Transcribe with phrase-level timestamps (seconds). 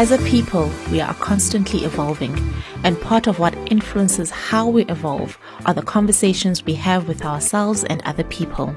[0.00, 2.34] As a people, we are constantly evolving,
[2.84, 7.84] and part of what influences how we evolve are the conversations we have with ourselves
[7.84, 8.74] and other people.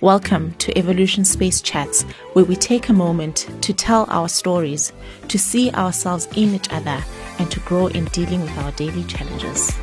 [0.00, 4.94] Welcome to Evolution Space Chats, where we take a moment to tell our stories,
[5.28, 7.04] to see ourselves in each other,
[7.38, 9.76] and to grow in dealing with our daily challenges.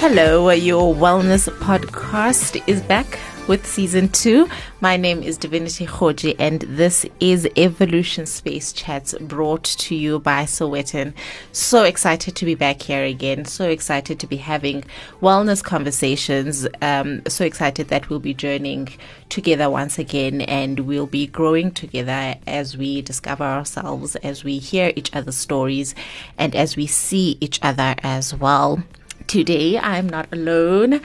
[0.00, 4.48] Hello, your wellness podcast is back with season two.
[4.80, 10.44] My name is Divinity Khoji, and this is Evolution Space Chats brought to you by
[10.44, 11.12] Sowetan.
[11.52, 13.44] So excited to be back here again.
[13.44, 14.84] So excited to be having
[15.20, 16.66] wellness conversations.
[16.80, 18.88] Um, so excited that we'll be journeying
[19.28, 24.94] together once again, and we'll be growing together as we discover ourselves, as we hear
[24.96, 25.94] each other's stories,
[26.38, 28.82] and as we see each other as well.
[29.30, 31.00] Today, I'm not alone.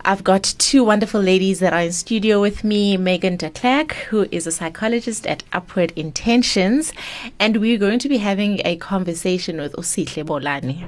[0.00, 4.26] I've got two wonderful ladies that are in studio with me Megan de Klerk, who
[4.32, 6.94] is a psychologist at Upward Intentions,
[7.38, 10.86] and we're going to be having a conversation with Usihle Bolani.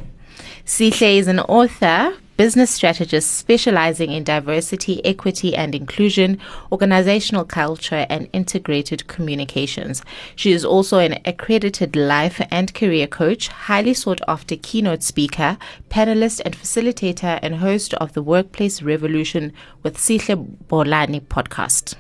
[0.69, 6.39] Sihle is an author, business strategist specializing in diversity, equity, and inclusion,
[6.71, 10.03] organizational culture, and integrated communications.
[10.37, 15.57] She is also an accredited life and career coach, highly sought after keynote speaker,
[15.89, 21.95] panelist, and facilitator, and host of the Workplace Revolution with Sihle Bolani podcast.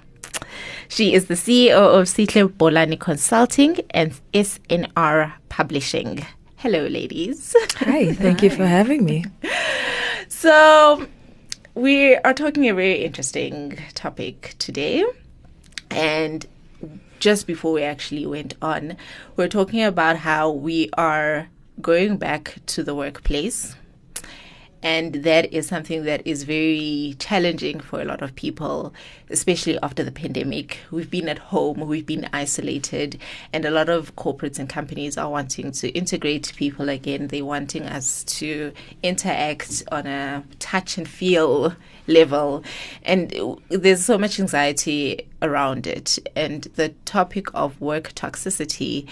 [0.88, 6.26] She is the CEO of Sihle Bolani Consulting and SNR Publishing.
[6.58, 7.54] Hello, ladies.
[7.76, 8.46] Hi, thank Hi.
[8.46, 9.24] you for having me.
[10.26, 11.06] So,
[11.76, 15.04] we are talking a very interesting topic today.
[15.88, 16.44] And
[17.20, 18.96] just before we actually went on,
[19.36, 21.48] we are talking about how we are
[21.80, 23.76] going back to the workplace
[24.82, 28.94] and that is something that is very challenging for a lot of people,
[29.30, 30.78] especially after the pandemic.
[30.90, 33.18] We've been at home, we've been isolated,
[33.52, 37.28] and a lot of corporates and companies are wanting to integrate people again.
[37.28, 38.72] They're wanting us to
[39.02, 41.74] interact on a touch and feel
[42.06, 42.64] level.
[43.02, 43.34] And
[43.68, 46.18] there's so much anxiety around it.
[46.36, 49.08] And the topic of work toxicity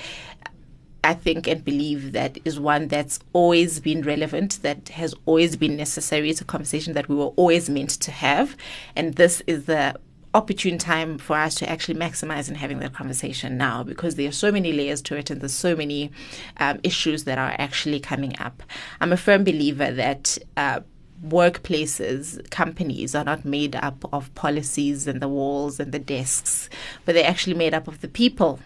[1.06, 5.76] I think and believe that is one that's always been relevant, that has always been
[5.76, 6.30] necessary.
[6.30, 8.56] It's a conversation that we were always meant to have.
[8.96, 9.94] And this is the
[10.34, 14.32] opportune time for us to actually maximize in having that conversation now because there are
[14.32, 16.10] so many layers to it and there's so many
[16.56, 18.64] um, issues that are actually coming up.
[19.00, 20.38] I'm a firm believer that.
[20.56, 20.80] Uh,
[21.26, 26.68] workplaces, companies are not made up of policies and the walls and the desks,
[27.06, 28.60] but they're actually made up of the people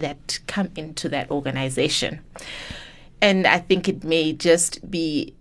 [0.00, 2.20] that come into that organization.
[3.20, 5.34] And I think it may just be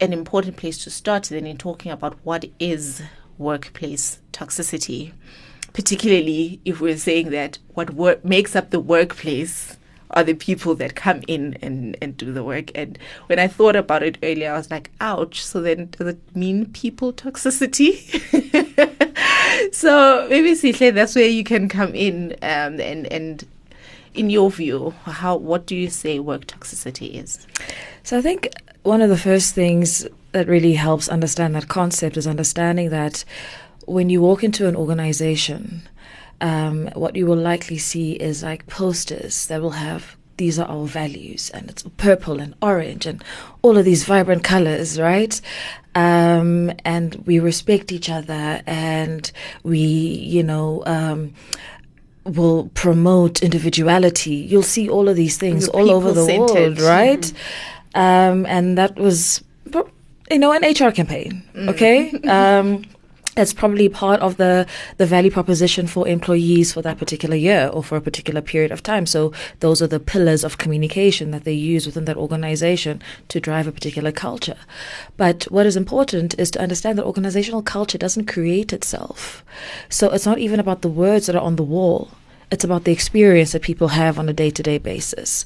[0.00, 3.02] an important place to start then in talking about what is
[3.38, 5.12] workplace toxicity,
[5.72, 9.76] particularly if we're saying that what work makes up the workplace
[10.10, 12.70] are the people that come in and, and do the work.
[12.74, 15.44] And when I thought about it earlier, I was like, ouch.
[15.44, 17.98] So then does it mean people toxicity?
[19.74, 23.44] so maybe Sihle, that's where you can come in um, and, and
[24.14, 27.46] in your view, how what do you say work toxicity is?
[28.02, 28.48] So I think
[28.82, 33.24] one of the first things that really helps understand that concept is understanding that
[33.86, 35.82] when you walk into an organization,
[36.40, 40.86] um, what you will likely see is like posters that will have these are our
[40.86, 43.22] values and it's purple and orange and
[43.62, 45.40] all of these vibrant colors, right?
[45.94, 49.30] Um, and we respect each other and
[49.62, 51.34] we, you know, um,
[52.24, 54.34] will promote individuality.
[54.34, 57.20] You'll see all of these things all over the world, right?
[57.20, 57.98] Mm-hmm.
[58.00, 59.42] Um, and that was,
[60.30, 61.42] you know, an HR campaign.
[61.54, 61.68] Mm.
[61.70, 62.10] Okay.
[62.28, 62.84] um,
[63.34, 67.82] that's probably part of the, the value proposition for employees for that particular year or
[67.82, 69.06] for a particular period of time.
[69.06, 73.66] So those are the pillars of communication that they use within that organization to drive
[73.66, 74.56] a particular culture.
[75.16, 79.44] But what is important is to understand that organizational culture doesn't create itself.
[79.88, 82.10] So it's not even about the words that are on the wall.
[82.50, 85.44] It's about the experience that people have on a day to day basis.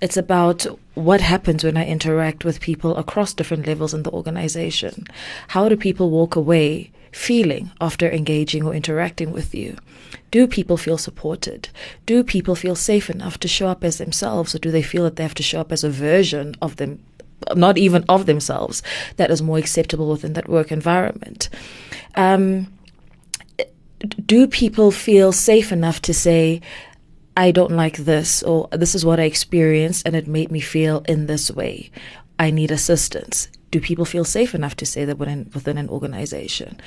[0.00, 5.06] It's about what happens when I interact with people across different levels in the organization.
[5.48, 9.76] How do people walk away feeling after engaging or interacting with you?
[10.30, 11.70] Do people feel supported?
[12.04, 15.16] Do people feel safe enough to show up as themselves, or do they feel that
[15.16, 17.02] they have to show up as a version of them,
[17.54, 18.82] not even of themselves,
[19.16, 21.48] that is more acceptable within that work environment?
[22.16, 22.72] Um,
[24.26, 26.60] do people feel safe enough to say,
[27.34, 31.02] I don't like this, or this is what I experienced and it made me feel
[31.08, 31.90] in this way?
[32.38, 33.48] I need assistance?
[33.76, 36.80] Do people feel safe enough to say that within, within an organization?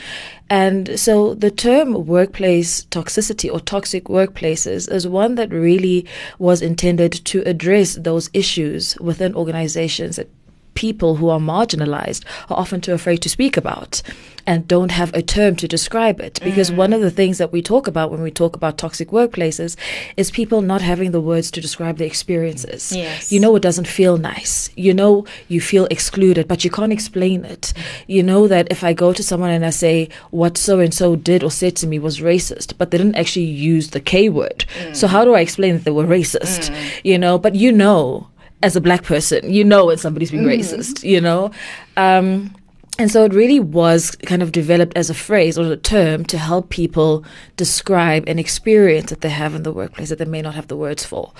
[0.50, 6.08] And so the term workplace toxicity or toxic workplaces is one that really
[6.40, 10.32] was intended to address those issues within organizations that
[10.74, 14.02] people who are marginalized are often too afraid to speak about
[14.50, 16.40] and don't have a term to describe it.
[16.44, 16.76] Because mm.
[16.76, 19.76] one of the things that we talk about when we talk about toxic workplaces
[20.18, 22.92] is people not having the words to describe their experiences.
[22.92, 23.32] Yes.
[23.32, 24.72] You know, it doesn't feel nice.
[24.76, 27.74] You know, you feel excluded, but you can't explain it.
[28.08, 31.16] You know that if I go to someone and I say, what so and so
[31.16, 34.66] did or said to me was racist, but they didn't actually use the K word.
[34.80, 34.96] Mm.
[34.96, 36.72] So how do I explain that they were racist?
[36.72, 37.02] Mm.
[37.04, 38.30] You know, but you know
[38.62, 40.62] as a black person, you know when somebody's being mm-hmm.
[40.62, 41.52] racist, you know?
[41.98, 42.54] Um,
[43.00, 46.38] and so it really was kind of developed as a phrase or a term to
[46.38, 47.24] help people
[47.56, 50.78] describe an experience that they have in the workplace that they may not have the
[50.78, 51.32] words for.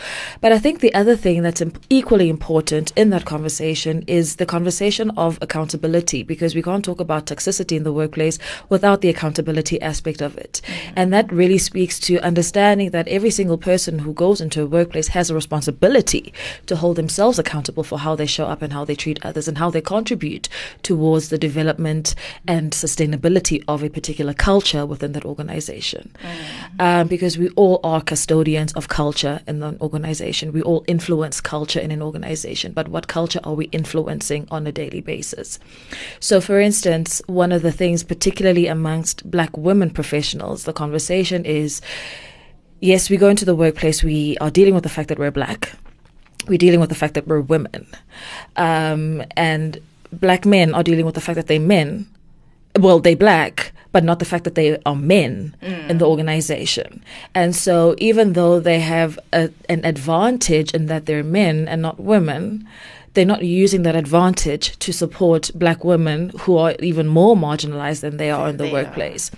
[0.42, 4.46] But I think the other thing that's imp- equally important in that conversation is the
[4.46, 8.40] conversation of accountability, because we can't talk about toxicity in the workplace
[8.70, 10.62] without the accountability aspect of it.
[10.64, 10.94] Mm-hmm.
[10.96, 15.10] And that really speaks to understanding that every single person who goes into a workplace
[15.10, 16.34] has a responsibility
[16.68, 19.58] to hold themselves accountable for how they show up and how they treat others and
[19.58, 20.48] how they contribute
[20.84, 22.16] towards the development
[22.48, 26.04] and sustainability of a particular culture within that organization.
[26.22, 26.82] Mm.
[26.86, 30.54] Um, because we all are custodians of culture in an organization.
[30.54, 32.74] We all influence culture in an organization.
[32.74, 35.60] But what culture are we influencing on a daily basis?
[36.20, 41.82] So, for instance, one of the things, particularly amongst black women professionals, the conversation is
[42.80, 45.74] yes, we go into the workplace, we are dealing with the fact that we're black
[46.48, 47.86] we're dealing with the fact that we're women.
[48.56, 49.80] Um, and
[50.12, 52.08] black men are dealing with the fact that they're men.
[52.78, 55.90] Well, they're black, but not the fact that they are men mm.
[55.90, 57.04] in the organization.
[57.34, 62.00] And so, even though they have a, an advantage in that they're men and not
[62.00, 62.68] women,
[63.20, 68.16] they're not using that advantage to support black women who are even more marginalized than
[68.16, 69.30] they are in the they workplace.
[69.30, 69.38] Are.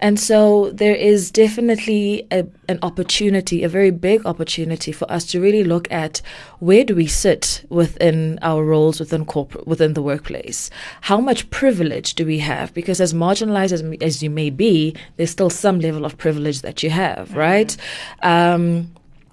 [0.00, 5.42] And so there is definitely a, an opportunity, a very big opportunity for us to
[5.42, 6.22] really look at
[6.60, 10.70] where do we sit within our roles within corporate, within the workplace?
[11.02, 12.72] How much privilege do we have?
[12.72, 16.82] Because as marginalized as, as you may be, there's still some level of privilege that
[16.82, 17.38] you have, mm-hmm.
[17.38, 17.76] right?
[18.22, 18.90] Um,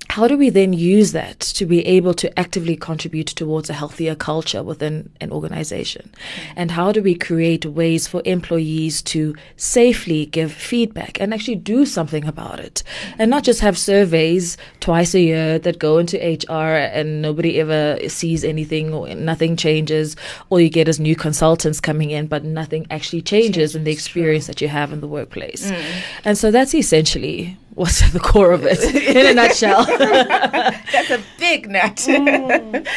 [0.10, 4.16] how do we then use that to be able to actively contribute towards a healthier
[4.16, 6.12] culture within an organization?
[6.56, 11.86] And how do we create ways for employees to safely give feedback and actually do
[11.86, 12.84] something about it?
[13.18, 17.98] And not just have surveys twice a year that go into HR and nobody ever
[18.08, 20.16] sees anything or nothing changes.
[20.50, 23.92] All you get is new consultants coming in, but nothing actually changes, changes in the
[23.92, 24.54] experience true.
[24.54, 25.70] that you have in the workplace.
[25.70, 26.02] Mm.
[26.24, 29.86] And so that's essentially what's at the core of it in a nutshell.
[29.86, 31.98] That's a big nut.
[31.98, 32.88] Mm.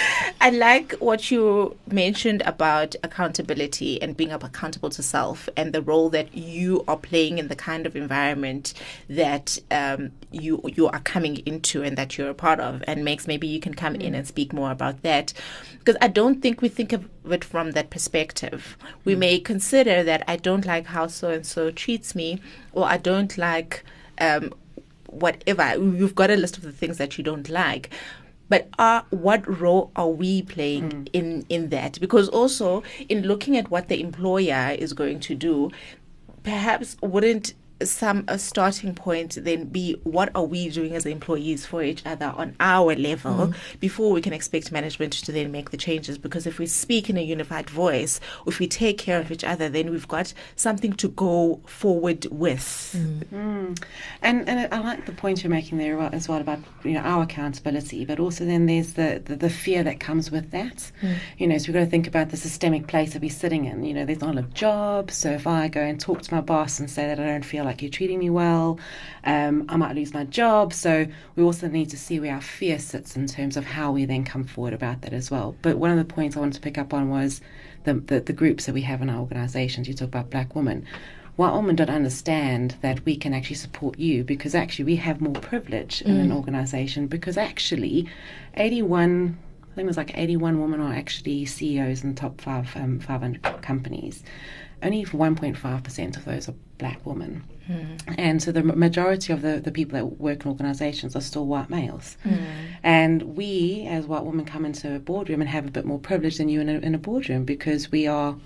[0.40, 5.82] I like what you mentioned about accountability and being up accountable to self and the
[5.82, 8.72] role that you are playing in the kind of environment
[9.08, 12.84] that um, you you are coming into and that you're a part of.
[12.86, 14.02] And makes maybe you can come mm.
[14.02, 15.32] in and speak more about that
[15.78, 18.76] because I don't think we think of it from that perspective.
[19.04, 19.18] We mm.
[19.18, 22.40] may consider that I don't like how so and so treats me,
[22.72, 23.84] or I don't like.
[24.20, 24.52] Um,
[25.08, 25.74] whatever.
[25.76, 27.90] You've got a list of the things that you don't like.
[28.48, 31.08] But are, what role are we playing mm.
[31.12, 32.00] in, in that?
[32.00, 35.70] Because also, in looking at what the employer is going to do,
[36.44, 41.82] perhaps wouldn't some a starting point then be what are we doing as employees for
[41.82, 45.76] each other on our level mm before we can expect management to then make the
[45.76, 49.44] changes because if we speak in a unified voice if we take care of each
[49.44, 53.24] other then we've got something to go forward with mm.
[53.26, 53.82] Mm.
[54.22, 57.22] and and I like the point you're making there as well about you know our
[57.22, 61.16] accountability but also then there's the the, the fear that comes with that mm.
[61.38, 63.84] you know so we've got to think about the systemic place that we're sitting in
[63.84, 66.78] you know there's not a job so if I go and talk to my boss
[66.80, 68.80] and say that I don't feel like you're treating me well.
[69.24, 70.72] Um, I might lose my job.
[70.72, 71.06] So
[71.36, 74.24] we also need to see where our fear sits in terms of how we then
[74.24, 75.54] come forward about that as well.
[75.62, 77.40] But one of the points I wanted to pick up on was
[77.84, 79.86] the, the, the groups that we have in our organisations.
[79.86, 80.86] You talk about black women
[81.36, 85.34] white women don't understand that we can actually support you because actually we have more
[85.34, 86.20] privilege in mm.
[86.22, 88.08] an organization because actually
[88.56, 92.74] 81 I think it was like 81 women are actually CEOs in the top five
[92.74, 94.24] um, 500 companies
[94.82, 97.44] only 1.5% of those are black women.
[97.68, 98.14] Mm.
[98.16, 101.70] And so the majority of the, the people that work in organizations are still white
[101.70, 102.16] males.
[102.24, 102.44] Mm.
[102.82, 106.38] And we, as white women, come into a boardroom and have a bit more privilege
[106.38, 108.36] than you in a, in a boardroom because we are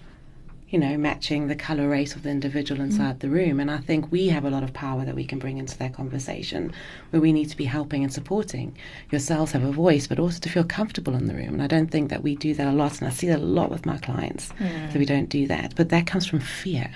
[0.72, 3.60] you know, matching the color race of the individual inside the room.
[3.60, 5.92] And I think we have a lot of power that we can bring into that
[5.92, 6.72] conversation
[7.10, 8.74] where we need to be helping and supporting
[9.10, 11.52] yourselves have a voice, but also to feel comfortable in the room.
[11.52, 13.00] And I don't think that we do that a lot.
[13.00, 15.74] And I see that a lot with my clients that we don't do that.
[15.76, 16.90] But that comes from fear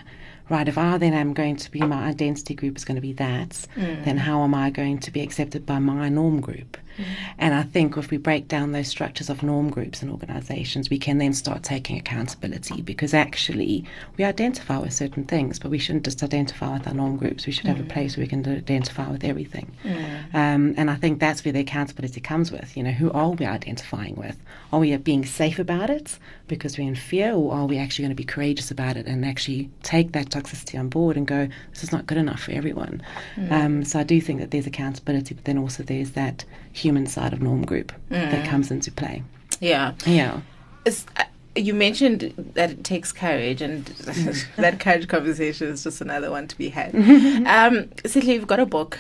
[0.49, 3.13] right, if I then am going to be, my identity group is going to be
[3.15, 4.05] that, mm.
[4.05, 6.77] then how am I going to be accepted by my norm group?
[6.97, 7.05] Mm.
[7.39, 10.99] And I think if we break down those structures of norm groups and organizations, we
[10.99, 13.85] can then start taking accountability because actually
[14.17, 17.47] we identify with certain things, but we shouldn't just identify with our norm groups.
[17.47, 17.77] We should mm.
[17.77, 17.89] have a mm.
[17.89, 19.73] place where we can identify with everything.
[19.85, 20.35] Mm.
[20.35, 22.77] Um, and I think that's where the accountability comes with.
[22.77, 24.37] You know, who are we identifying with?
[24.73, 28.17] Are we being safe about it because we're in fear, or are we actually going
[28.17, 31.83] to be courageous about it and actually take that toxicity on board and go, this
[31.83, 33.03] is not good enough for everyone?
[33.51, 37.33] Um, so I do think that there's accountability, but then also there's that human side
[37.33, 38.31] of norm group mm.
[38.31, 39.23] that comes into play.
[39.61, 39.95] Yeah.
[40.05, 40.41] Yeah.
[40.87, 41.25] Uh,
[41.57, 43.85] you mentioned that it takes courage, and
[44.57, 46.95] that courage conversation is just another one to be had.
[46.95, 48.99] um, Sihle, you've got a book.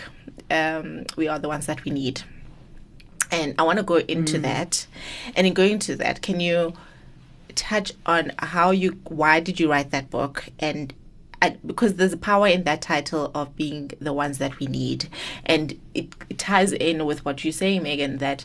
[0.50, 2.22] Um, we are the ones that we need,
[3.30, 4.42] and I want to go into mm.
[4.42, 4.86] that.
[5.34, 6.72] And in going to that, can you
[7.54, 10.94] touch on how you, why did you write that book, and
[11.64, 15.08] because there's a power in that title of being the ones that we need,
[15.44, 18.44] and it, it ties in with what you're saying, Megan, that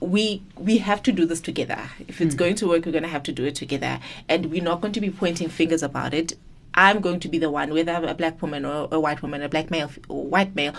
[0.00, 1.90] we we have to do this together.
[2.08, 2.38] If it's mm.
[2.38, 4.94] going to work, we're going to have to do it together, and we're not going
[4.94, 6.34] to be pointing fingers about it.
[6.74, 9.42] I'm going to be the one, whether I'm a black woman or a white woman,
[9.42, 10.74] a black male or white male.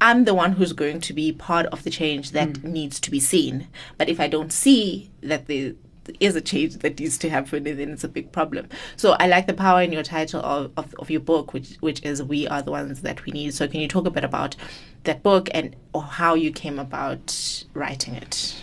[0.00, 2.64] I'm the one who's going to be part of the change that mm.
[2.64, 3.68] needs to be seen.
[3.98, 5.76] But if I don't see that the
[6.20, 8.68] is a change that needs to happen and then it's a big problem.
[8.96, 12.02] So I like the power in your title of, of, of, your book, which which
[12.04, 13.54] is We Are the Ones That We Need.
[13.54, 14.56] So can you talk a bit about
[15.04, 18.56] that book and or how you came about writing it?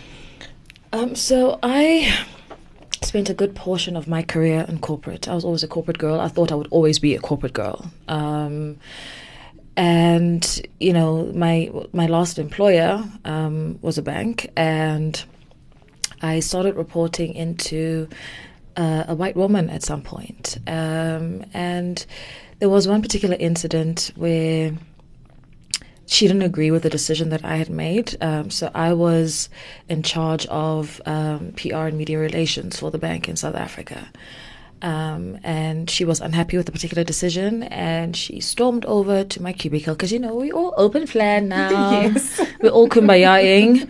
[0.92, 2.26] Um, so I
[3.02, 5.28] spent a good portion of my career in corporate.
[5.28, 6.20] I was always a corporate girl.
[6.20, 7.90] I thought I would always be a corporate girl.
[8.08, 8.78] Um,
[9.76, 15.24] and you know, my my last employer um, was a bank, and
[16.22, 18.08] I started reporting into
[18.76, 20.58] uh, a white woman at some point.
[20.66, 22.04] Um, and
[22.58, 24.72] there was one particular incident where
[26.06, 28.16] she didn't agree with the decision that I had made.
[28.20, 29.48] Um, so I was
[29.88, 34.08] in charge of um, PR and media relations for the bank in South Africa.
[34.82, 39.52] Um, and she was unhappy with the particular decision, and she stormed over to my
[39.52, 41.90] cubicle because you know we all open plan now.
[42.00, 42.40] yes.
[42.62, 43.88] We're all kumbayaing.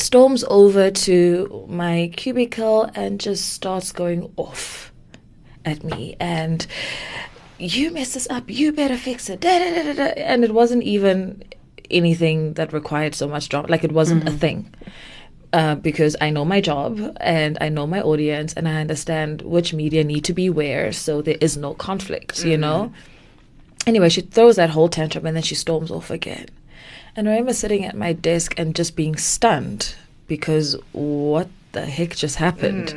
[0.00, 4.92] Storms over to my cubicle and just starts going off
[5.64, 6.66] at me and
[7.58, 11.44] you messed this up you better fix it da, da, da, and it wasn't even
[11.90, 14.34] anything that required so much drama like it wasn't mm-hmm.
[14.34, 14.74] a thing
[15.52, 19.74] uh, because I know my job and I know my audience and I understand which
[19.74, 22.50] media need to be where so there is no conflict, mm-hmm.
[22.50, 22.92] you know?
[23.86, 26.46] Anyway, she throws that whole tantrum and then she storms off again.
[27.16, 29.94] And I remember sitting at my desk and just being stunned
[30.26, 32.94] because what the heck just happened?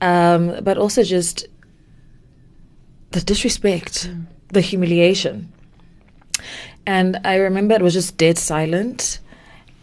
[0.00, 0.56] Mm.
[0.56, 1.46] Um, but also just
[3.10, 4.26] the disrespect, mm.
[4.48, 5.52] the humiliation.
[6.86, 9.20] And I remember it was just dead silent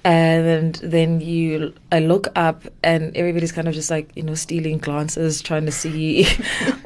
[0.06, 4.78] and then you I look up and everybody's kind of just like you know stealing
[4.78, 6.24] glances trying to see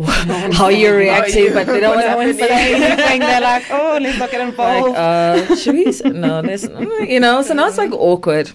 [0.54, 4.32] how you're reacting but they don't want to say anything they're like oh let's not
[4.32, 8.50] get involved like, uh, should we no let's you know so now it's like awkward.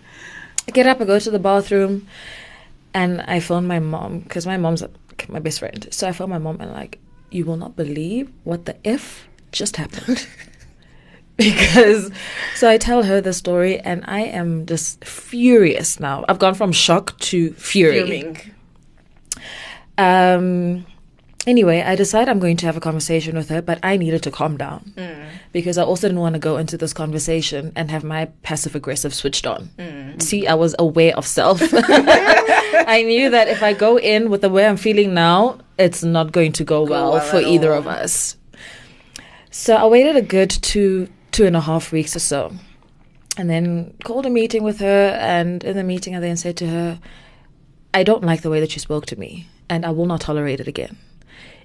[0.67, 2.09] I get up I go to the bathroom
[2.95, 4.83] and I phone my mom because my mom's
[5.29, 5.87] my best friend.
[5.91, 6.99] So I phone my mom and like
[7.31, 10.27] you will not believe what the f just happened
[11.37, 12.11] because
[12.55, 16.25] so I tell her the story and I am just furious now.
[16.29, 18.03] I've gone from shock to fury.
[18.03, 18.41] Fuming.
[19.99, 20.87] Um
[21.47, 24.31] anyway, I decide I'm going to have a conversation with her, but I needed to
[24.31, 25.29] calm down mm.
[25.53, 29.15] because I also didn't want to go into this conversation and have my passive aggressive
[29.15, 29.71] switched on.
[29.79, 30.23] Mm.
[30.23, 31.61] See, I was aware of self.
[31.73, 36.33] I knew that if I go in with the way I'm feeling now, it's not
[36.33, 37.79] going to go, go well, well, for either all.
[37.79, 38.37] of us.
[39.51, 42.53] So I waited a good two two and a half weeks or so.
[43.37, 45.19] And then called a meeting with her.
[45.21, 47.01] And in the meeting, I then said to her,
[47.93, 50.61] I don't like the way that you spoke to me, and I will not tolerate
[50.61, 50.97] it again.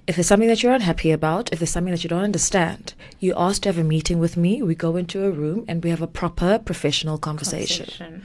[0.06, 3.32] If there's something that you're unhappy about, if there's something that you don't understand, you
[3.36, 4.62] ask to have a meeting with me.
[4.62, 7.86] We go into a room and we have a proper professional conversation.
[7.86, 8.22] conversation.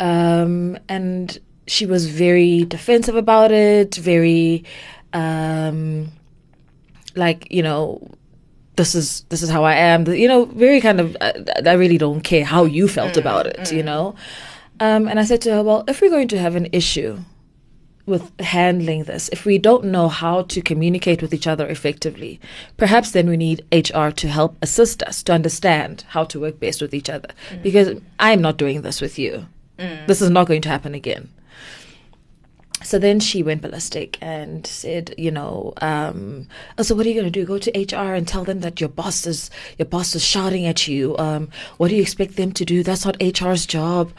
[0.00, 0.42] Mm.
[0.42, 4.64] Um, and she was very defensive about it, very,
[5.14, 6.12] um,
[7.14, 8.10] like, you know,
[8.76, 10.06] this is this is how I am.
[10.06, 11.16] You know, very kind of.
[11.20, 11.32] I,
[11.66, 13.58] I really don't care how you felt mm, about it.
[13.58, 13.76] Mm.
[13.76, 14.14] You know,
[14.80, 17.18] um, and I said to her, well, if we're going to have an issue,
[18.06, 19.28] with handling this.
[19.30, 22.40] If we don't know how to communicate with each other effectively,
[22.76, 26.80] perhaps then we need HR to help assist us to understand how to work best
[26.80, 27.28] with each other.
[27.62, 29.46] Because I'm not doing this with you.
[30.06, 31.28] This is not going to happen again.
[32.86, 36.46] So then she went ballistic and said, you know, um,
[36.78, 37.44] oh, so what are you going to do?
[37.44, 40.86] Go to HR and tell them that your boss is your boss is shouting at
[40.86, 41.18] you.
[41.18, 42.84] Um, what do you expect them to do?
[42.84, 44.12] That's not HR's job.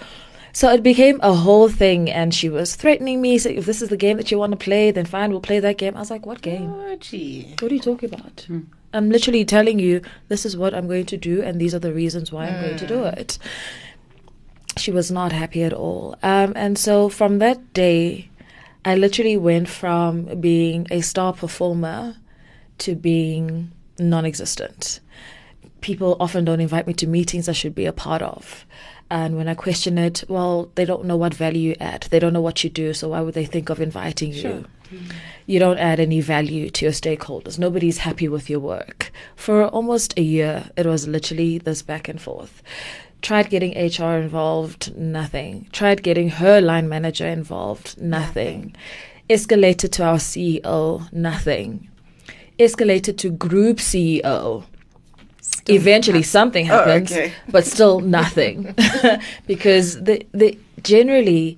[0.51, 3.38] So it became a whole thing, and she was threatening me.
[3.38, 5.62] So if this is the game that you want to play, then fine, we'll play
[5.62, 5.95] that game.
[5.95, 6.69] I was like, what game?
[6.69, 7.55] Oh, gee.
[7.62, 8.47] What are you talking about?
[8.91, 11.93] I'm literally telling you this is what I'm going to do, and these are the
[11.93, 13.38] reasons why I'm going to do it.
[14.75, 16.17] She was not happy at all.
[16.21, 18.29] Um, and so from that day,
[18.88, 22.15] I literally went from being a star performer
[22.77, 25.01] to being non existent.
[25.82, 28.65] People often don't invite me to meetings I should be a part of.
[29.12, 32.08] And when I question it, well, they don't know what value you add.
[32.12, 34.65] They don't know what you do, so why would they think of inviting you?
[35.46, 37.60] You don't add any value to your stakeholders.
[37.60, 39.12] Nobody's happy with your work.
[39.36, 42.63] For almost a year, it was literally this back and forth.
[43.21, 45.67] Tried getting HR involved, nothing.
[45.71, 48.75] Tried getting her line manager involved, nothing.
[49.29, 51.89] Escalated to our CEO, nothing.
[52.59, 54.63] Escalated to group CEO.
[55.69, 57.33] Eventually, something oh, happens, okay.
[57.50, 58.74] but still nothing,
[59.47, 61.57] because the the generally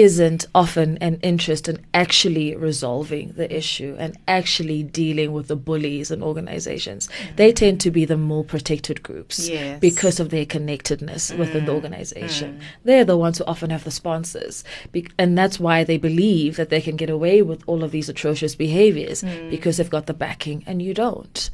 [0.00, 6.10] isn't often an interest in actually resolving the issue and actually dealing with the bullies
[6.10, 7.08] and organizations.
[7.36, 9.80] They tend to be the more protected groups Yes.
[9.80, 12.60] because of their connectedness within the organization.
[12.84, 14.64] They're the ones who often have the sponsors.
[14.92, 18.08] Be- and that's why they believe that they can get away with all of these
[18.08, 21.50] atrocious behaviors because they've got the backing and you don't.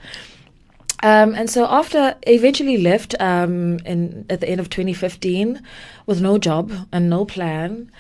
[1.03, 5.61] Um, and so after eventually left um, in at the end of 2015
[6.07, 7.91] with no job and no plan.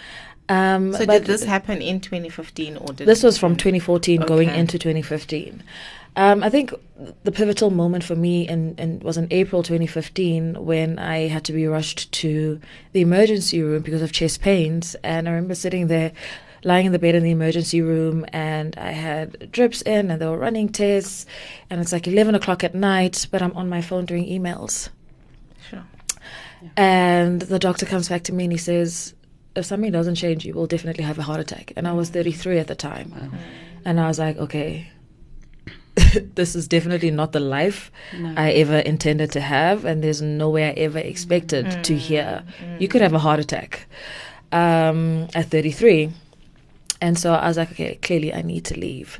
[0.49, 4.79] Um, So did this happen in 2015 or did this was from 2014 going into
[4.79, 5.63] 2015.
[6.17, 6.73] Um, I think
[7.25, 11.53] the pivotal moment for me in, in, was in April 2015 when I had to
[11.53, 12.59] be rushed to
[12.93, 14.95] the emergency room because of chest pains.
[15.05, 16.13] And I remember sitting there,
[16.65, 20.27] lying in the bed in the emergency room, and I had drips in, and they
[20.27, 21.27] were running tests.
[21.69, 24.89] And it's like 11 o'clock at night, but I'm on my phone doing emails.
[25.69, 25.85] Sure.
[26.79, 29.13] And the doctor comes back to me and he says,
[29.57, 31.73] if something doesn't change, you will definitely have a heart attack.
[31.77, 33.31] And I was 33 at the time.
[33.85, 34.89] And I was like, okay,
[36.35, 37.91] this is definitely not the life
[38.37, 39.85] I ever intended to have.
[39.85, 42.45] And there's no way I ever expected to hear
[42.79, 43.87] you could have a heart attack
[44.53, 46.11] um, at 33.
[47.01, 49.19] And so I was like, okay, clearly I need to leave.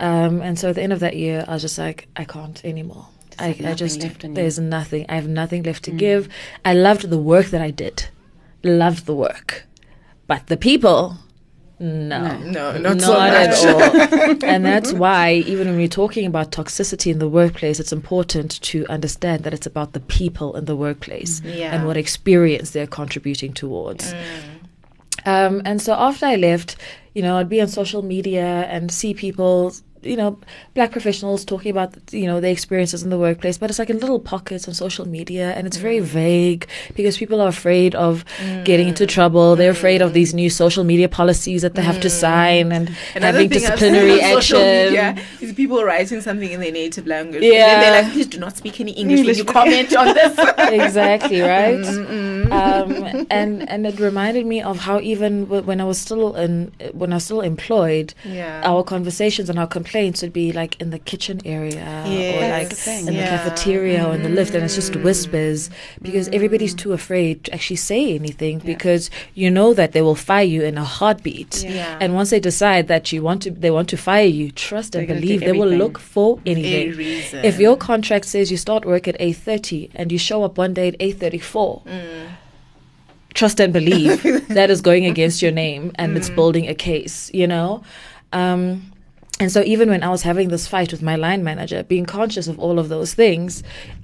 [0.00, 2.62] Um, and so at the end of that year, I was just like, I can't
[2.64, 3.06] anymore.
[3.38, 4.34] I, I just, left in you.
[4.36, 5.06] there's nothing.
[5.08, 6.28] I have nothing left to give.
[6.64, 8.08] I loved the work that I did.
[8.64, 9.66] Loved the work.
[10.26, 11.16] But the people,
[11.78, 12.36] no.
[12.38, 14.44] No, not Not so at all.
[14.44, 18.86] and that's why, even when we're talking about toxicity in the workplace, it's important to
[18.86, 21.74] understand that it's about the people in the workplace Yeah.
[21.74, 24.14] and what experience they're contributing towards.
[25.26, 26.76] Um, and so after I left,
[27.14, 30.38] you know, I'd be on social media and see people, you know,
[30.74, 33.98] black professionals talking about, you know, their experiences in the workplace, but it's like in
[33.98, 36.04] little pockets on social media and it's very mm.
[36.04, 38.24] vague because people are afraid of
[38.64, 39.08] getting into mm.
[39.08, 39.56] trouble.
[39.56, 40.36] They're afraid of these mm.
[40.36, 44.60] new social media policies that they have to sign and Another having disciplinary seen on
[44.60, 45.24] media action.
[45.40, 47.42] is people writing something in their native language.
[47.42, 47.80] Yeah.
[47.80, 50.38] They're like, please do not speak any English when you comment on this.
[50.58, 51.84] exactly right
[52.52, 56.72] um, and and it reminded me of how even w- when I was still in
[56.92, 58.62] when I was still employed Yeah.
[58.64, 63.04] our conversations and our complaints would be like in the kitchen area or like the
[63.06, 63.22] in Yeah.
[63.22, 65.02] the cafeteria or in the lift and it's just mm.
[65.02, 70.14] whispers because everybody's too afraid to actually say anything because you know that they will
[70.14, 71.64] fire you in a heartbeat.
[71.64, 71.98] Yeah.
[72.00, 75.00] and once they decide that you want to they want to fire you trust and
[75.00, 76.96] They're gonna believe they will look for anything.
[76.96, 77.44] reason.
[77.44, 80.88] if your contract says you start work at 8.30 and you show up one day
[80.88, 82.28] at 8.34 mm.
[83.34, 86.34] trust and believe that is going against your name and it's mm.
[86.34, 87.82] building a case you know?
[88.32, 88.91] Um,
[89.42, 92.46] and so even when I was having this fight with my line manager, being conscious
[92.52, 93.62] of all of those things,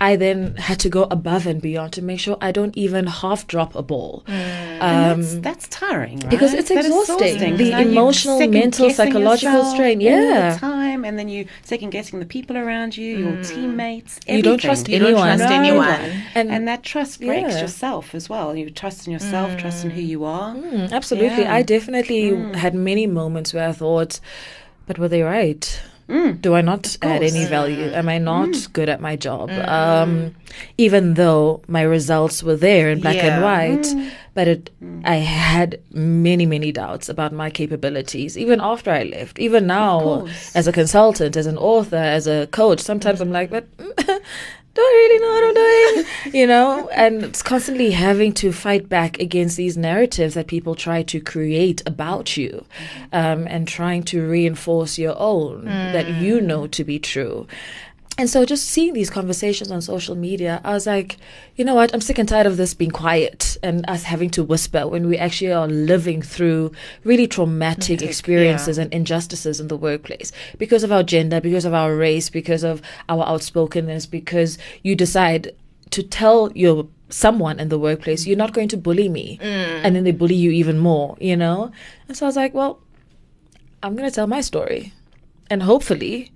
[0.08, 3.40] I then had to go above and beyond to make sure I don't even half
[3.46, 4.14] drop a ball.
[4.26, 6.30] And Um, that's, that's tiring, right?
[6.34, 7.56] because it's That exhausting.
[7.56, 9.98] The emotional, mental, psychological strain.
[9.98, 10.52] all Yeah.
[10.54, 11.40] the time, and then you
[11.72, 14.12] second guessing the people around you, your teammates.
[14.26, 14.58] You don't everything.
[14.68, 15.28] trust You don't anyone.
[15.38, 16.00] trust No anyone.
[16.34, 17.62] And- And, that trust breaks Yeah.
[17.64, 18.48] yourself as well.
[18.56, 20.50] You trust in yourself, trust in who you are.
[20.54, 21.44] Mm, absolutely.
[21.44, 21.54] Yeah.
[21.58, 22.24] I definitely
[22.64, 24.12] had many moments where I thought,
[24.88, 25.80] but were they right?
[26.40, 27.90] Do I not add any value?
[27.92, 29.50] Am I not good at my job?
[29.68, 30.34] Um,
[30.78, 33.42] even though my results were there in black and Yeah.
[33.48, 33.94] white,
[34.32, 34.70] but it,
[35.04, 39.38] I had many, many doubts about my capabilities, even after I left.
[39.38, 43.66] Even now, as a consultant, as an author, as a coach, sometimes I'm like, but
[44.78, 46.34] do I really know what I'm doing?
[46.40, 51.02] you know, and it's constantly having to fight back against these narratives that people try
[51.04, 52.64] to create about you,
[53.12, 57.46] um, and trying to reinforce your own that you know to be true.
[58.18, 61.18] And so just seeing these conversations on social media, I was like,
[61.54, 61.94] you know what?
[61.94, 65.16] I'm sick and tired of this being quiet and us having to whisper when we
[65.16, 66.72] actually are living through
[67.04, 71.94] really traumatic experiences and injustices in the workplace because of our gender, because of our
[71.94, 75.54] race, because of our outspokenness, because you decide
[75.90, 79.38] to tell your someone in the workplace, you're not going to bully me.
[79.40, 79.80] Mm.
[79.84, 81.70] And then they bully you even more, you know?
[82.08, 82.80] And so I was like, well,
[83.82, 84.92] I'm going to tell my story.
[85.48, 86.32] And hopefully,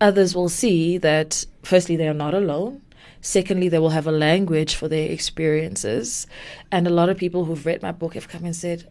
[0.00, 2.82] others will see that, firstly, they are not alone.
[3.20, 6.26] Secondly, they will have a language for their experiences.
[6.70, 8.86] And a lot of people who've read my book have come and said,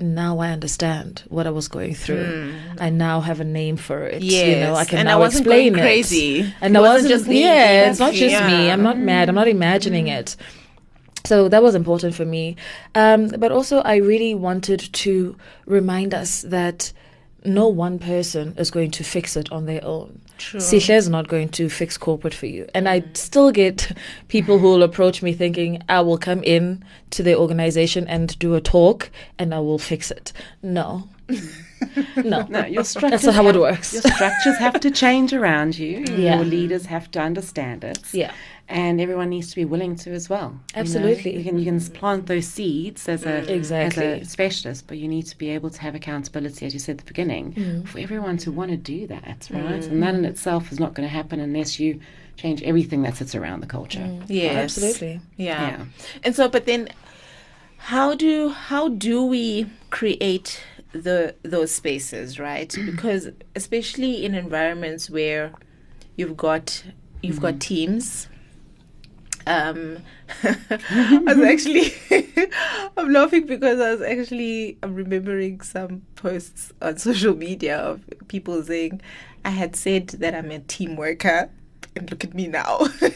[0.00, 2.50] now I understand what I was going through.
[2.50, 2.78] Hmm.
[2.80, 4.22] I now have a name for it.
[4.22, 5.86] you know, I Yes, can and I wasn't explain going it.
[5.86, 6.54] crazy.
[6.60, 7.42] And It I wasn't wasn't just me.
[7.42, 8.70] Yeah, it's not just me.
[8.70, 9.28] I'm not mad.
[9.28, 9.56] I'm not hmm.
[9.56, 10.12] imagining hmm.
[10.12, 10.36] it.
[11.24, 12.56] So that was important for me.
[12.96, 16.92] Um, but also, I really wanted to remind us that
[17.44, 20.20] no one person is going to fix it on their own.
[20.38, 20.60] True.
[20.60, 22.68] Sihle is not going to fix corporate for you.
[22.74, 23.16] And I mm.
[23.16, 23.92] still get
[24.28, 28.54] people who will approach me thinking I will come in to their organization and do
[28.54, 30.32] a talk and I will fix it.
[30.62, 31.08] No.
[32.16, 32.46] no.
[32.48, 33.22] No, your structures.
[33.22, 33.92] That's not how it works.
[33.92, 36.04] Your structures have to change around you.
[36.12, 36.36] Yeah.
[36.36, 37.98] Your leaders have to understand it.
[38.12, 38.32] Yeah.
[38.80, 40.48] And everyone needs to be willing to as well.
[40.50, 40.80] you know.
[40.80, 41.36] Absolutely.
[41.36, 44.04] You can you can plant those seeds as a Exactly.
[44.04, 46.94] as a specialist, but you need to be able to have accountability, as you said
[46.94, 47.86] at the beginning, Mm.
[47.88, 49.62] for everyone to want to do that, mm.
[49.62, 49.84] right?
[49.86, 52.00] And that in itself is not going to happen unless you
[52.36, 54.00] change everything that sits around the culture.
[54.00, 54.24] Mm.
[54.28, 54.56] Yes.
[54.78, 55.20] Absolutely.
[55.36, 55.62] Yeah.
[55.70, 55.84] Yeah.
[56.24, 56.88] And so but then
[57.76, 62.70] how do how do we create the those spaces, right?
[62.90, 65.52] Because especially in environments where
[66.16, 66.84] you've got
[67.22, 68.28] you've got teams
[69.46, 69.98] um
[70.42, 71.92] I was actually
[72.96, 78.62] I'm laughing because I was actually I'm remembering some posts on social media of people
[78.62, 79.00] saying
[79.44, 81.50] I had said that I'm a team worker
[81.96, 82.86] and look at me now.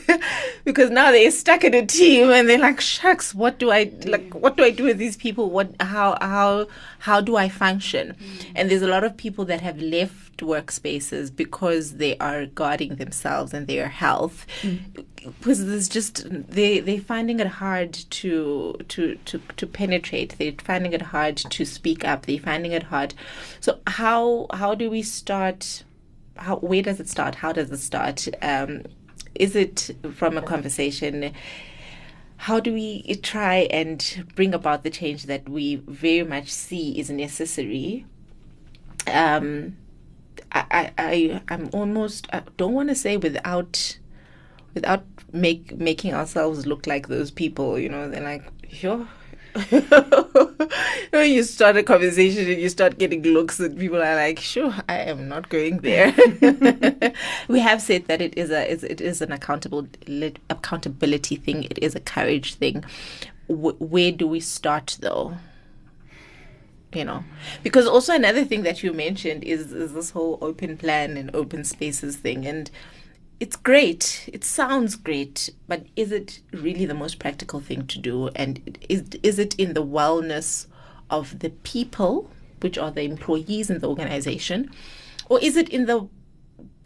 [0.64, 4.34] Because now they're stuck in a team and they're like shucks what do i like
[4.34, 5.48] what do i do with these people?
[5.50, 6.66] What how how
[6.98, 8.16] how do i function?
[8.18, 8.52] Mm.
[8.56, 13.54] And there's a lot of people that have left workspaces because they are guarding themselves
[13.54, 14.44] and their health.
[14.62, 15.04] Mm.
[15.16, 20.36] Because there's just they they're finding it hard to to to to penetrate.
[20.36, 22.26] They're finding it hard to speak up.
[22.26, 23.14] They're finding it hard.
[23.60, 25.84] So how how do we start
[26.36, 27.36] how where does it start?
[27.36, 28.28] How does it start?
[28.42, 28.82] Um
[29.34, 31.32] is it from a conversation?
[32.38, 37.10] How do we try and bring about the change that we very much see is
[37.10, 38.06] necessary?
[39.06, 39.76] Um
[40.52, 43.98] i i, i'm almost i don't want to say without
[44.74, 49.08] without make making ourselves look like those people you know they're like sure
[51.10, 54.74] when you start a conversation and you start getting looks and people are like sure
[54.88, 56.14] i am not going there.
[57.48, 59.86] We have said that it is a it is an accountable
[60.50, 61.64] accountability thing.
[61.64, 62.84] It is a courage thing.
[63.46, 65.36] Wh- where do we start though?
[66.92, 67.24] You know
[67.62, 71.64] because also another thing that you mentioned is, is this whole open plan and open
[71.64, 72.46] spaces thing.
[72.46, 72.70] And
[73.38, 74.28] it's great.
[74.32, 78.28] It sounds great but is it really the most practical thing to do?
[78.28, 80.66] And is is it in the wellness
[81.10, 84.70] of the people which are the employees in the organization?
[85.28, 86.08] Or is it in the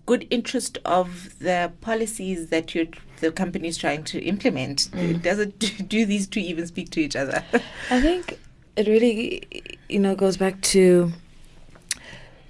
[0.07, 2.87] good interest of the policies that you're
[3.21, 4.91] the company is trying to implement?
[5.23, 5.59] Does it
[5.89, 7.45] do these two even speak to each other?
[7.91, 8.39] I think
[8.77, 9.43] it really,
[9.89, 11.13] you know, goes back to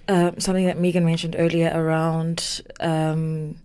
[0.09, 3.57] uh, something that Megan mentioned earlier around um,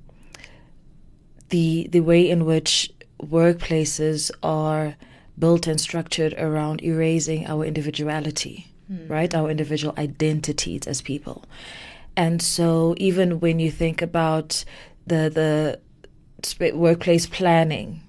[1.55, 2.91] the the way in which
[3.21, 4.95] workplaces are
[5.39, 9.07] built and structured around erasing our individuality, hmm.
[9.07, 9.33] right?
[9.33, 11.45] Our individual identities as people.
[12.17, 14.65] And so, even when you think about
[15.07, 18.01] the the workplace planning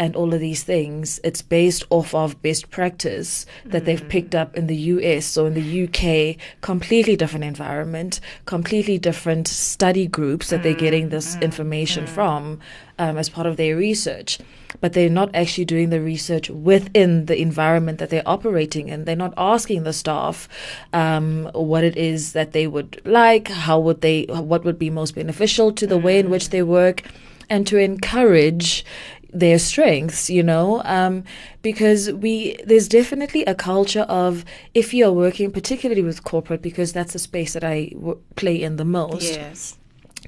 [0.00, 4.08] and all of these things, it's based off of best practice that they've mm.
[4.08, 10.06] picked up in the US or in the UK, completely different environment, completely different study
[10.06, 12.58] groups that they're getting this mm, mm, information from
[12.98, 14.38] um, as part of their research.
[14.80, 19.04] But they're not actually doing the research within the environment that they're operating in.
[19.04, 20.48] They're not asking the staff
[20.94, 25.14] um, what it is that they would like, how would they, what would be most
[25.14, 27.02] beneficial to the way in which they work,
[27.50, 28.86] and to encourage
[29.32, 31.24] their strengths you know um,
[31.62, 37.12] because we there's definitely a culture of if you're working particularly with corporate because that's
[37.12, 39.76] the space that i w- play in the most Yes.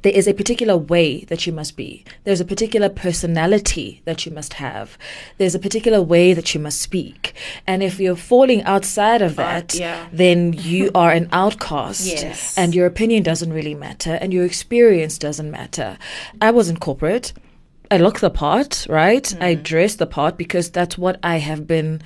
[0.02, 2.02] there is a particular way that you must be.
[2.24, 4.96] There's a particular personality that you must have.
[5.38, 7.34] There's a particular way that you must speak.
[7.66, 10.08] And if you're falling outside of that, yeah.
[10.12, 12.06] then you are an outcast.
[12.06, 12.56] Yes.
[12.56, 15.98] And your opinion doesn't really matter and your experience doesn't matter.
[16.40, 17.32] I was in corporate.
[17.92, 19.35] I look the part, right?
[19.38, 19.62] I mm.
[19.62, 22.00] dress the part because that's what I have been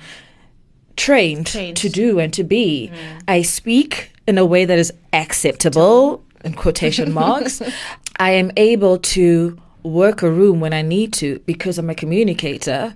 [0.97, 1.77] trained, Trained.
[1.77, 2.91] to do and to be.
[2.93, 3.21] Mm.
[3.29, 7.61] I speak in a way that is acceptable, in quotation marks.
[8.17, 12.93] I am able to work a room when I need to because I'm a communicator,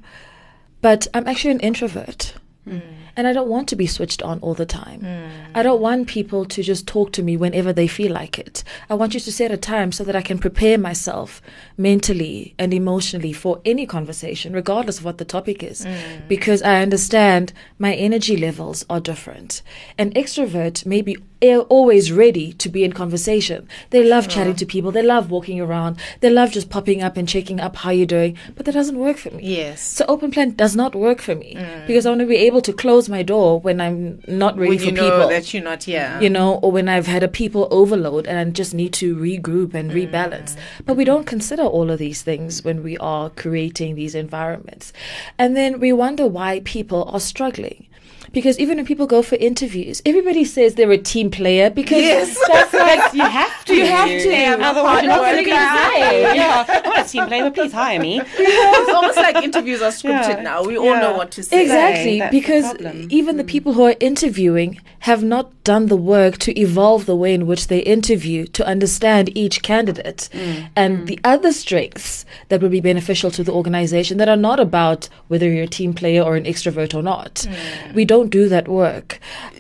[0.81, 2.33] but I'm actually an introvert.
[2.67, 2.81] Mm.
[3.15, 5.01] And I don't want to be switched on all the time.
[5.01, 5.57] Hmm.
[5.57, 8.63] I don't want people to just talk to me whenever they feel like it.
[8.89, 11.41] I want you to set a time so that I can prepare myself
[11.77, 16.27] mentally and emotionally for any conversation, regardless of what the topic is, hmm.
[16.27, 19.61] because I understand my energy levels are different.
[19.97, 23.67] An extrovert may be a- always ready to be in conversation.
[23.89, 24.91] They love chatting to people.
[24.91, 25.97] They love walking around.
[26.19, 28.37] They love just popping up and checking up how you're doing.
[28.55, 29.43] But that doesn't work for me.
[29.55, 29.81] Yes.
[29.81, 31.87] So open plan does not work for me mm.
[31.87, 34.79] because I want to be able to close my door when I'm not ready when
[34.79, 35.29] for you know people.
[35.29, 36.17] that you're not here.
[36.21, 39.73] you know, or when I've had a people overload and I just need to regroup
[39.73, 40.09] and mm.
[40.09, 40.55] rebalance.
[40.85, 44.93] But we don't consider all of these things when we are creating these environments.
[45.37, 47.87] And then we wonder why people are struggling.
[48.33, 52.37] Because even when people go for interviews, everybody says they're a team player because Yes.
[52.47, 53.75] that's like You have to.
[53.75, 54.29] You have to.
[54.29, 55.49] Yeah, I'm otherwise, you're not going to worker.
[55.49, 56.35] get paid.
[56.35, 58.21] Yeah, I'm not a team player, but please hire me.
[58.37, 60.41] it's almost like interviews are scripted Yeah.
[60.41, 60.63] now.
[60.63, 61.61] We all know what to say.
[61.63, 63.07] Exactly, That's because problem.
[63.09, 63.47] even the hmm.
[63.47, 67.67] people who are interviewing have not done the work to evolve the way in which
[67.67, 70.65] they interview to understand each candidate hmm.
[70.75, 71.05] and hmm.
[71.05, 75.47] the other strengths that would be beneficial to the organization that are not about whether
[75.49, 77.47] you're a team player or an extrovert or not.
[77.93, 79.19] We don't do that work.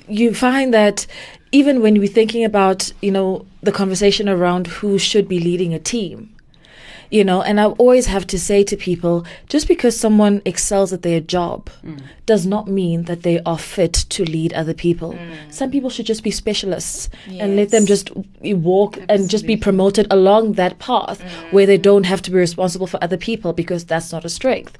[0.09, 1.07] You find that
[1.53, 5.79] even when we're thinking about, you know, the conversation around who should be leading a
[5.79, 6.35] team,
[7.11, 11.01] you know and i always have to say to people just because someone excels at
[11.01, 12.01] their job mm.
[12.25, 15.13] does not mean that they are fit to lead other people.
[15.13, 15.53] Mm.
[15.53, 20.07] Some people should just be specialists and let them just walk and just be promoted
[20.09, 21.53] along that path mm.
[21.53, 24.77] where they don't have to be responsible for other people because that's not a strength.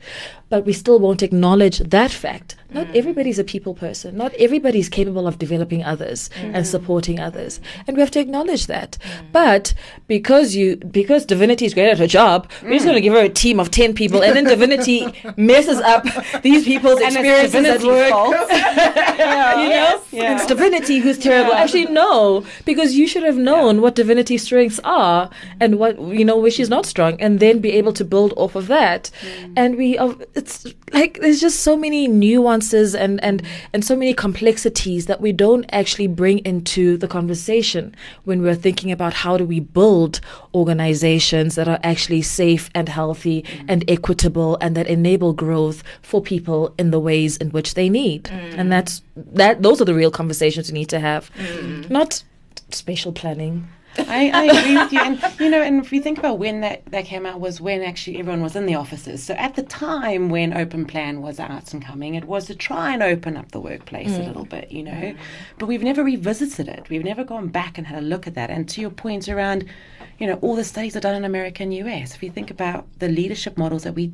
[0.50, 2.56] But we still won't acknowledge that fact.
[2.74, 4.17] Not everybody's a people person.
[4.17, 7.60] Not everybody's capable of developing others and supporting others.
[7.86, 8.98] And we have to acknowledge that.
[9.32, 9.74] But
[10.08, 12.21] because you because divinity is great at her job
[12.64, 15.00] we're just going to give her a team of 10 people and then divinity
[15.38, 16.04] messes up
[16.42, 18.10] these people's And it's experiences at work.
[18.10, 18.32] fault.
[19.62, 20.02] you know?
[20.12, 20.36] Yeah.
[20.36, 21.54] it's divinity who's terrible.
[21.54, 25.30] Actually no because you should have known what divinity's strengths are
[25.60, 28.56] and what you know where she's not strong and then be able to build off
[28.56, 29.10] of that.
[29.22, 29.54] Mm.
[29.56, 33.42] And we are it's like there's just so many nuances and and
[33.74, 38.92] and so many complexities that we don't actually bring into the conversation when we're thinking
[38.92, 40.20] about how do we build
[40.54, 43.65] organizations that are actually safe and healthy mm.
[43.67, 48.24] and equitable and that enable growth for people in the ways in which they need
[48.24, 48.58] mm.
[48.58, 51.88] and that's that those are the real conversations we need to have mm.
[51.91, 52.24] not
[52.71, 55.00] spatial planning I, I agree with you.
[55.00, 57.82] And, you know, and if you think about when that, that came out was when
[57.82, 59.24] actually everyone was in the offices.
[59.24, 62.93] So at the time when Open Plan was out and coming, it was to try
[62.93, 65.15] and open up the workplace a little bit, you know.
[65.58, 66.89] But we've never revisited it.
[66.89, 68.50] We've never gone back and had a look at that.
[68.50, 69.65] And to your point around,
[70.22, 72.14] you know, all the studies are done in America and US.
[72.14, 74.14] If you think about the leadership models that we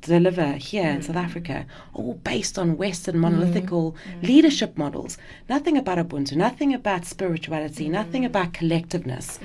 [0.00, 3.22] deliver here in South Africa, all based on Western mm-hmm.
[3.22, 4.26] monolithical mm-hmm.
[4.26, 5.16] leadership models.
[5.48, 7.92] Nothing about Ubuntu, nothing about spirituality, mm-hmm.
[7.92, 9.38] nothing about collectiveness.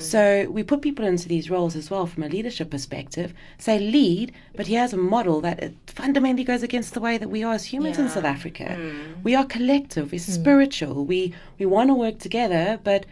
[0.00, 4.32] So we put people into these roles as well from a leadership perspective, say lead,
[4.54, 7.64] but here's a model that it fundamentally goes against the way that we are as
[7.64, 8.76] humans in South Africa.
[8.78, 9.22] Mm.
[9.22, 10.40] We are collective, we're mm.
[10.40, 13.06] spiritual, we, we want to work together, but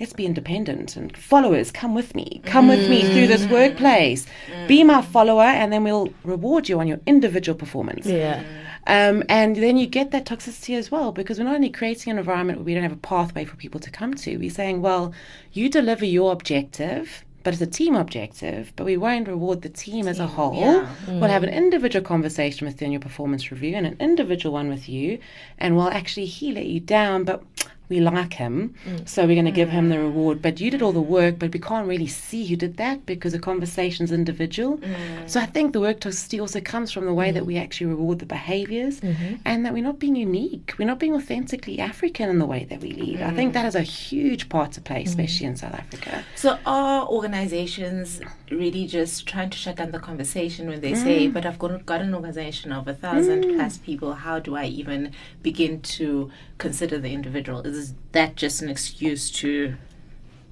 [0.00, 2.40] let's be independent and followers come with me.
[2.44, 3.50] Come with me through this mm.
[3.50, 4.26] workplace.
[4.66, 4.86] Be mm.
[4.86, 8.06] my follower and then we'll reward you on your individual performance.
[8.06, 8.42] Yeah.
[8.86, 12.18] Um, and then you get that toxicity as well because we're not only creating an
[12.18, 15.12] environment where we don't have a pathway for people to come to we're saying well
[15.52, 20.06] you deliver your objective but it's a team objective, but we won't reward the team
[20.06, 20.54] as a whole.
[20.60, 20.86] yeah.
[21.06, 21.56] We'll have an mm.
[21.56, 25.18] individual conversation with you in your performance review and an individual one with you,
[25.56, 27.42] and we'll actually he let you down, but
[27.88, 29.08] we like him, mm.
[29.08, 30.04] so we're going to give him the mm.
[30.04, 30.42] reward.
[30.42, 33.32] But you did all the work, but we can't really see who did that because
[33.32, 34.78] the conversation's individual.
[34.78, 35.28] Mm.
[35.28, 38.18] So I think the work toxicity also comes from the way that we actually reward
[38.18, 39.36] the behaviors mm-hmm.
[39.44, 40.74] and that we're not being unique.
[40.78, 43.22] We're not being authentically African in the way that we lead.
[43.22, 45.08] I think that is a huge part to play, mm-hmm.
[45.08, 46.24] especially in South Africa.
[46.36, 48.20] So are organizations
[48.50, 51.32] really just trying to shut down the conversation when they say, Mm.
[51.32, 55.12] but I've got, got an organization of a thousand plus people, how do I even
[55.42, 57.60] begin to consider the individual?
[57.60, 59.74] Is that just an excuse to,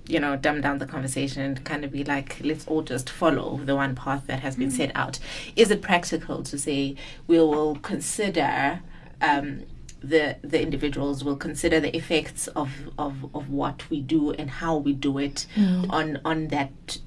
[0.09, 3.61] you know, dumb down the conversation and kind of be like, let's all just follow
[3.65, 5.19] the one path that has been set out?
[5.57, 8.81] Is it practical to say we will consider
[9.21, 9.65] um,
[10.03, 14.77] the the individuals will consider the effects of, of, of what we do and how
[14.77, 15.47] we do it
[15.91, 16.99] on on that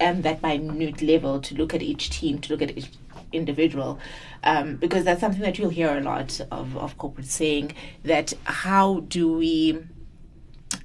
[0.00, 2.90] and that minute level to look at each team, to look at each
[3.32, 3.98] individual,
[4.44, 7.72] um, because that's something that you'll hear a lot of, of corporate saying
[8.04, 9.78] that how do we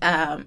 [0.01, 0.45] um,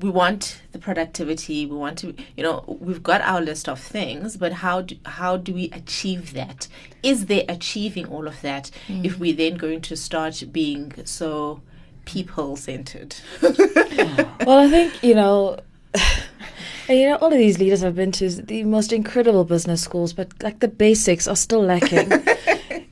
[0.00, 4.36] we want the productivity we want to you know we've got our list of things
[4.36, 6.68] but how do, how do we achieve that?
[7.02, 11.60] Is there achieving all of that if we're then going to start being so
[12.04, 15.58] people centered Well, I think, you know,
[16.88, 20.12] and, you know, all of these leaders I've been to the most incredible business schools,
[20.12, 22.10] but like the basics are still lacking.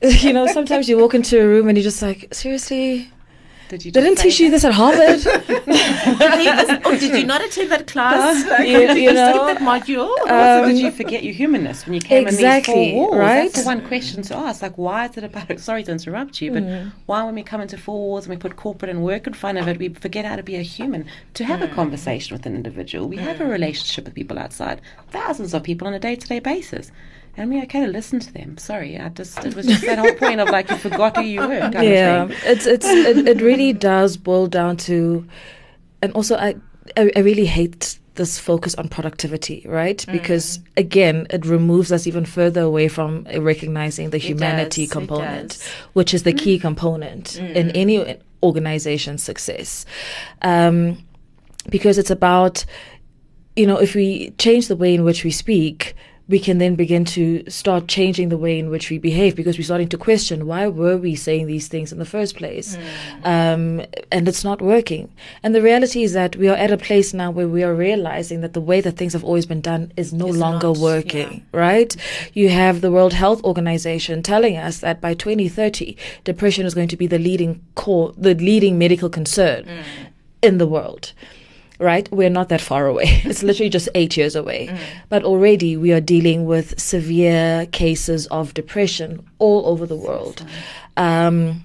[0.03, 3.11] you know, sometimes you walk into a room and you're just like, seriously?
[3.71, 5.21] Did you They didn't just say teach you this at Harvard?
[6.85, 10.11] oh, did you not attend that class Like, You- did you skip know, that module
[10.29, 13.17] Um, did you forget your humanness when you came exactly, in these four walls?
[13.17, 13.53] right?
[13.53, 14.61] That's the one question to ask.
[14.61, 15.61] Like, why is it about?
[15.61, 16.91] Sorry to interrupt you, but mm.
[17.07, 19.57] why, when we come into four walls and we put corporate and work in front
[19.59, 21.75] of it, we forget how to be a human, to have a mm.
[21.75, 23.09] conversation with an individual.
[23.09, 23.53] We have a mm.
[23.53, 24.81] relationship with people outside,
[25.11, 26.91] thousands of people on a day-to-day basis.
[27.41, 28.59] And mean, I kind of listened to them.
[28.59, 31.41] Sorry, I just it was just that whole point of like you forgot who you
[31.41, 31.71] were.
[31.73, 35.27] Yeah, it's it's it, it really does boil down to,
[36.03, 36.57] and also I
[36.99, 39.97] I, I really hate this focus on productivity, right?
[39.97, 40.13] Mm.
[40.13, 46.13] Because again, it removes us even further away from recognizing the humanity does, component, which
[46.13, 46.61] is the key mm.
[46.61, 47.55] component mm.
[47.55, 49.87] in any organization's success.
[50.43, 50.99] Um,
[51.71, 52.67] because it's about
[53.57, 55.95] you know, if we change the way in which we speak,
[56.31, 59.65] we can then begin to start changing the way in which we behave because we're
[59.65, 62.79] starting to question why were we saying these things in the first place,
[63.25, 65.13] um, and it's not working.
[65.43, 68.43] And the reality is that we are at a place now where we are realizing
[68.43, 71.45] that the way that things have always been done is no Is longer not, working.
[71.53, 71.97] Right?
[72.33, 76.97] You have the World Health Organization telling us that by 2030, depression is going to
[76.97, 79.69] be the leading core, the leading medical concern
[80.43, 81.13] in the world
[81.81, 82.11] right?
[82.13, 83.23] We're not that far away.
[83.31, 84.77] It's literally just eight years away.
[85.09, 90.45] But already we are dealing with severe cases of depression all over the world.
[90.97, 91.63] Um,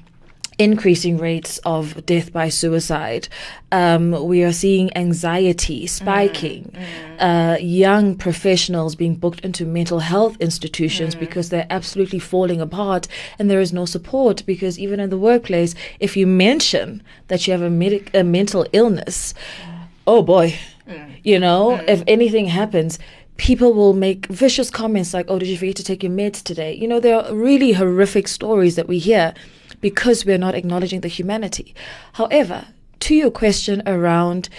[0.58, 3.28] increasing rates of death by suicide.
[3.71, 6.73] Um, we are seeing anxiety spiking.
[7.19, 13.49] Uh, young professionals being booked into mental health institutions because they're absolutely falling apart and
[13.49, 17.62] there is no support because even in the workplace, if you mention that you have
[17.62, 19.34] a, medic- a mental illness,
[20.07, 20.55] oh boy,
[20.87, 21.19] mm.
[21.23, 21.87] you know, mm.
[21.87, 22.99] if anything happens,
[23.37, 26.73] people will make vicious comments like, oh, did you forget to take your meds today?
[26.73, 29.33] You know, there are really horrific stories that we hear
[29.81, 31.75] because we're not acknowledging the humanity.
[32.13, 32.67] However,
[33.01, 34.49] to your question around,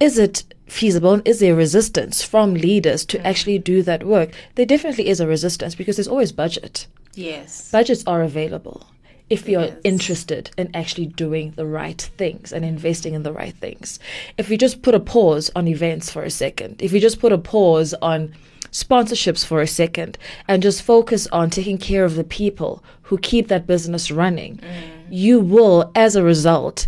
[0.00, 3.24] is it feasible and is there resistance from leaders to mm.
[3.24, 4.30] actually do that work?
[4.56, 6.86] There definitely is a resistance because there's always budget.
[7.14, 8.86] yes Budgets are available
[9.30, 9.76] if you're Yes.
[9.84, 13.98] interested in actually doing the right things and investing in the right things.
[14.36, 17.32] If you just put a pause on events for a second, if you just put
[17.32, 18.34] a pause on
[18.70, 23.48] sponsorships for a second and just focus on taking care of the people who keep
[23.48, 24.68] that business running, mm.
[25.08, 26.86] you will, as a result,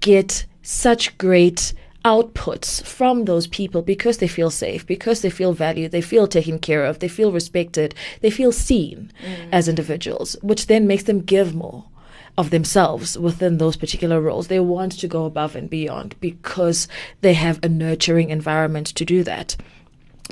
[0.00, 5.90] get such great outputs from those people because they feel safe, because they feel valued,
[5.90, 9.48] they feel taken care of, they feel respected, they feel seen mm.
[9.50, 11.84] as individuals, which then makes them give more
[12.36, 14.48] of themselves within those particular roles.
[14.48, 16.88] They want to go above and beyond because
[17.20, 19.56] they have a nurturing environment to do that.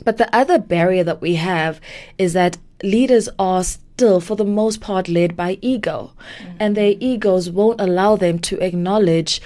[0.04, 1.80] But the other barrier that we have
[2.18, 6.56] is that leaders are still, for the most part, led by ego, mm.
[6.58, 9.40] and their egos won't allow them to acknowledge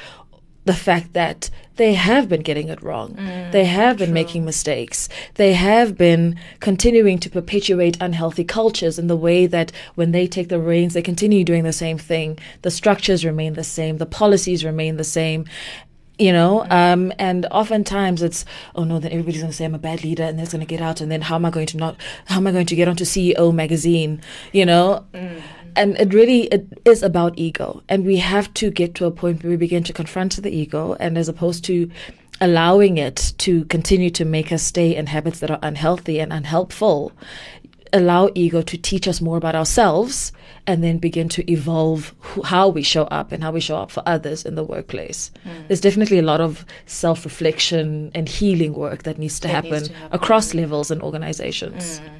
[0.66, 3.14] the fact that they have been getting it wrong.
[3.52, 5.08] they have been making mistakes.
[5.34, 10.48] They have been continuing to perpetuate unhealthy cultures in the way that when they take
[10.48, 12.38] the reins, they continue doing the same thing.
[12.62, 13.98] The structures remain the same.
[13.98, 15.44] The policies remain the same.
[16.18, 19.78] you know um, and oftentimes it's oh no then everybody's going to say i'm a
[19.90, 21.76] bad leader and that's going to get out and then how am i going to
[21.76, 21.94] not
[22.24, 24.12] how am i going to get onto ceo magazine
[24.50, 25.42] you know mm.
[25.76, 29.42] And it really it is about ego and we have to get to a point
[29.42, 31.90] where we begin to confront the ego and as opposed to
[32.40, 37.12] allowing it to continue to make us stay in habits that are unhealthy and unhelpful
[37.92, 40.32] allow ego to teach us more about ourselves
[40.66, 43.90] and then begin to evolve who, how we show up and how we show up
[43.90, 45.30] for others in the workplace.
[45.44, 45.68] Mm.
[45.68, 49.70] There's definitely a lot of self reflection and healing work that needs to, that happen,
[49.70, 52.00] needs to happen, across levels and organizations.
[52.00, 52.10] Mm.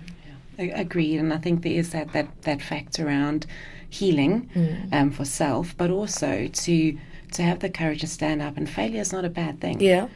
[0.59, 3.46] Agreed, and I think there is that that, that fact around
[3.88, 4.92] healing mm.
[4.92, 6.98] um, for self, but also to
[7.32, 8.57] to have the courage to stand up.
[8.57, 9.80] And failure is not a bad thing.
[9.80, 10.09] Yeah,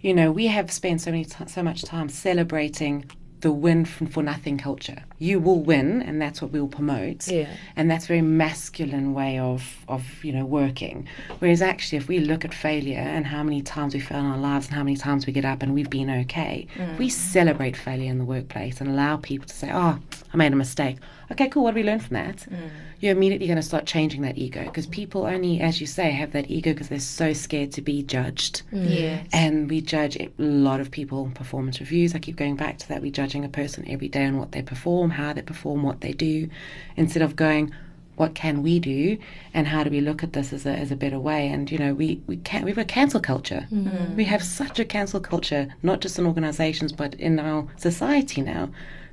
[0.00, 3.04] you know, we have spent so many t- so much time celebrating
[3.40, 5.04] the win for nothing culture.
[5.20, 7.28] You will win, and that's what we'll promote.
[7.28, 7.54] Yeah.
[7.76, 11.06] And that's a very masculine way of, of you know working.
[11.38, 14.38] Whereas actually, if we look at failure and how many times we fail in our
[14.38, 16.98] lives and how many times we get up and we've been okay, mm.
[16.98, 19.98] we celebrate failure in the workplace and allow people to say, "Oh,
[20.32, 20.96] I made a mistake."
[21.32, 21.62] Okay, cool.
[21.62, 22.38] What do we learn from that?
[22.38, 22.70] Mm.
[22.98, 26.32] You're immediately going to start changing that ego because people only, as you say, have
[26.32, 28.62] that ego because they're so scared to be judged.
[28.72, 28.90] Mm.
[28.90, 29.26] Yes.
[29.32, 32.14] And we judge a lot of people performance reviews.
[32.14, 33.00] I keep going back to that.
[33.00, 36.12] We're judging a person every day on what they perform, how they perform, what they
[36.12, 36.48] do,
[36.96, 37.72] instead of going,
[38.20, 39.16] what can we do
[39.54, 41.48] and how do we look at this as a, as a better way?
[41.48, 43.66] And you know we we can we have a cancel culture.
[43.72, 44.14] Mm.
[44.14, 48.68] we have such a cancel culture not just in organizations but in our society now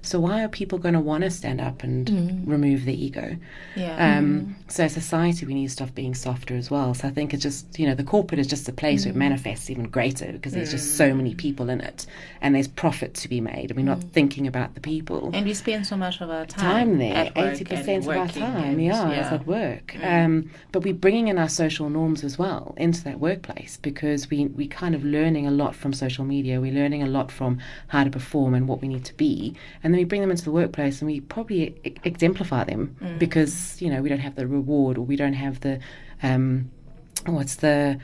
[0.08, 2.48] so why are people going to want to stand up and mm.
[2.48, 3.36] remove the ego?
[3.76, 4.18] Yeah.
[4.18, 4.72] Um, mm.
[4.72, 6.94] So society, we need stuff being softer as well.
[6.94, 9.06] So I think it's just you know the corporate is just a place mm.
[9.06, 9.20] where it mm.
[9.20, 11.38] manifests even greater because there's just so many mm.
[11.38, 12.06] people in it,
[12.42, 14.10] and there's profit to be made, and we're not mm.
[14.12, 15.30] thinking about the people.
[15.34, 17.32] And we spend so much of our time, time there.
[17.36, 19.96] Eighty percent of our time, yeah, yeah, is at work.
[20.02, 24.48] Um, but we're bringing in our social norms as well into that workplace because we
[24.48, 26.62] we kind of learning a lot from social media.
[26.62, 29.54] We're learning a lot from how to perform and what we need to be,
[29.84, 33.20] and then we bring them into the workplace and we probably e- exemplify them mm.
[33.20, 35.80] because you know we don't have the reward or we don't have the
[36.24, 36.70] um,
[37.26, 38.00] what's the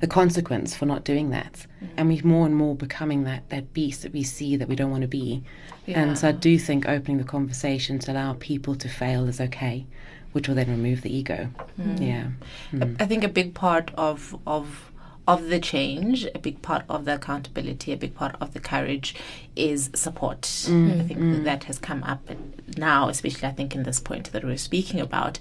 [0.00, 1.88] the consequence for not doing that mm.
[1.96, 4.90] and we're more and more becoming that that beast that we see that we don't
[4.90, 5.42] want to be
[5.86, 6.00] yeah.
[6.00, 9.84] and so i do think opening the conversation to allow people to fail is okay
[10.32, 11.48] which will then remove the ego
[11.80, 12.00] mm.
[12.00, 12.28] yeah
[12.72, 12.96] mm.
[13.00, 14.91] i think a big part of of
[15.26, 19.14] of the change, a big part of the accountability, a big part of the courage
[19.54, 20.42] is support.
[20.42, 21.44] Mm, I think mm.
[21.44, 22.28] that, has come up
[22.76, 25.38] now, especially I think in this point that we're speaking about.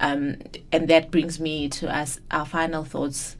[0.00, 0.38] Um,
[0.72, 3.36] and that brings me to us our final thoughts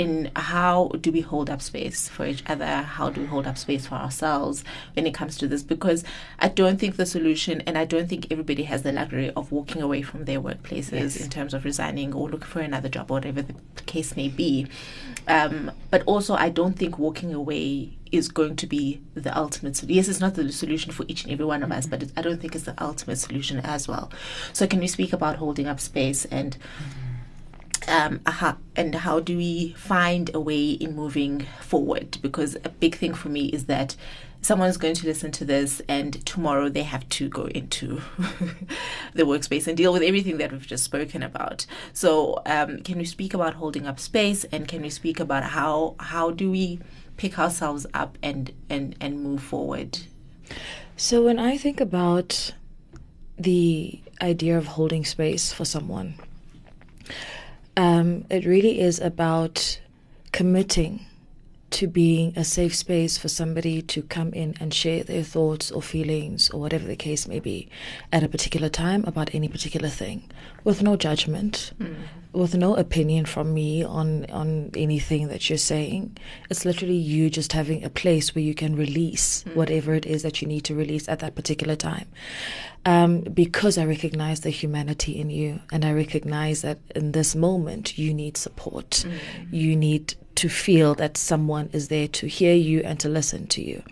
[0.00, 2.64] in how do we hold up space for each other?
[2.64, 4.64] How do we hold up space for ourselves
[4.96, 5.62] when it comes to this?
[5.62, 6.04] Because
[6.38, 9.82] I don't think the solution, and I don't think everybody has the luxury of walking
[9.82, 11.16] away from their workplaces yes.
[11.16, 14.66] in terms of resigning or looking for another job, whatever the case may be.
[15.28, 19.96] Um, but also, I don't think walking away is going to be the ultimate solution.
[19.96, 22.40] Yes, it's not the solution for each and every one of us, but I don't
[22.40, 24.10] think it's the ultimate solution as well.
[24.54, 26.56] So, can you speak about holding up space and?
[26.56, 27.09] Mm-hmm
[27.88, 28.20] um,
[28.76, 32.18] and how do we find a way in moving forward?
[32.22, 33.96] Because a big thing for me is that
[34.42, 38.00] someone's going to listen to this and tomorrow they have to go into
[39.14, 43.04] the workspace and deal with everything that we've just spoken about so um, can we
[43.04, 46.80] speak about holding up space and can we speak about how how do we
[47.16, 49.98] pick ourselves up and and and move forward
[50.96, 52.54] so when i think about
[53.38, 56.14] the idea of holding space for someone
[57.76, 59.80] um, it really is about
[60.32, 61.06] committing
[61.70, 65.80] to being a safe space for somebody to come in and share their thoughts or
[65.80, 67.68] feelings or whatever the case may be
[68.12, 70.28] at a particular time about any particular thing
[70.64, 71.94] with no judgment mm.
[72.32, 76.16] With no opinion from me on on anything that you're saying
[76.48, 79.54] it's literally you just having a place where you can release mm.
[79.54, 82.06] whatever it is that you need to release at that particular time
[82.86, 87.98] um, because I recognize the humanity in you and I recognize that in this moment
[87.98, 89.52] you need support mm.
[89.52, 93.62] you need to feel that someone is there to hear you and to listen to
[93.62, 93.82] you.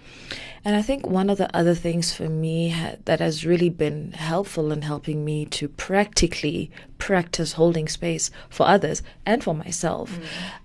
[0.64, 4.12] And I think one of the other things for me ha- that has really been
[4.12, 10.18] helpful in helping me to practically practice holding space for others and for myself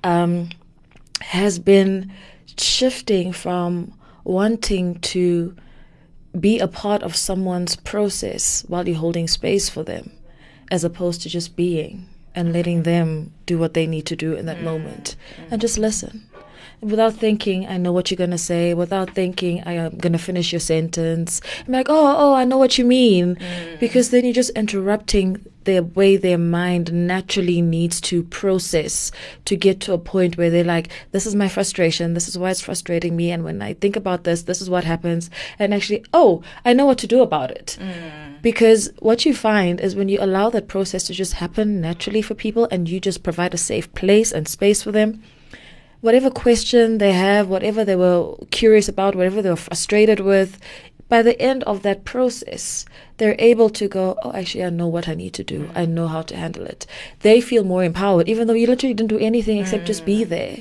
[0.03, 0.09] mm.
[0.09, 0.49] um,
[1.21, 2.11] has been
[2.57, 5.55] shifting from wanting to
[6.39, 10.11] be a part of someone's process while you're holding space for them
[10.71, 14.47] as opposed to just being and letting them do what they need to do in
[14.47, 14.63] that mm.
[14.63, 15.15] moment
[15.51, 16.27] and just listen.
[16.84, 18.73] Without thinking, I know what you're gonna say.
[18.73, 21.41] Without thinking, I am gonna finish your sentence.
[21.65, 23.79] I'm like, oh, oh, I know what you mean, mm.
[23.79, 29.11] because then you're just interrupting the way their mind naturally needs to process
[29.45, 32.13] to get to a point where they're like, this is my frustration.
[32.13, 33.31] This is why it's frustrating me.
[33.31, 35.29] And when I think about this, this is what happens.
[35.59, 37.77] And actually, oh, I know what to do about it.
[37.79, 38.41] Mm.
[38.41, 42.34] Because what you find is when you allow that process to just happen naturally for
[42.34, 45.23] people and you just provide a safe place and space for them,
[46.03, 50.59] whatever question they have, whatever they were curious about, whatever they were frustrated with,
[51.07, 52.85] by the end of that process,
[53.17, 55.69] they're able to go, oh, actually, I know what I need to do.
[55.73, 56.85] I know how to handle it.
[57.21, 60.27] They feel more empowered, even though you literally didn't do anything except just be mm.
[60.27, 60.57] there.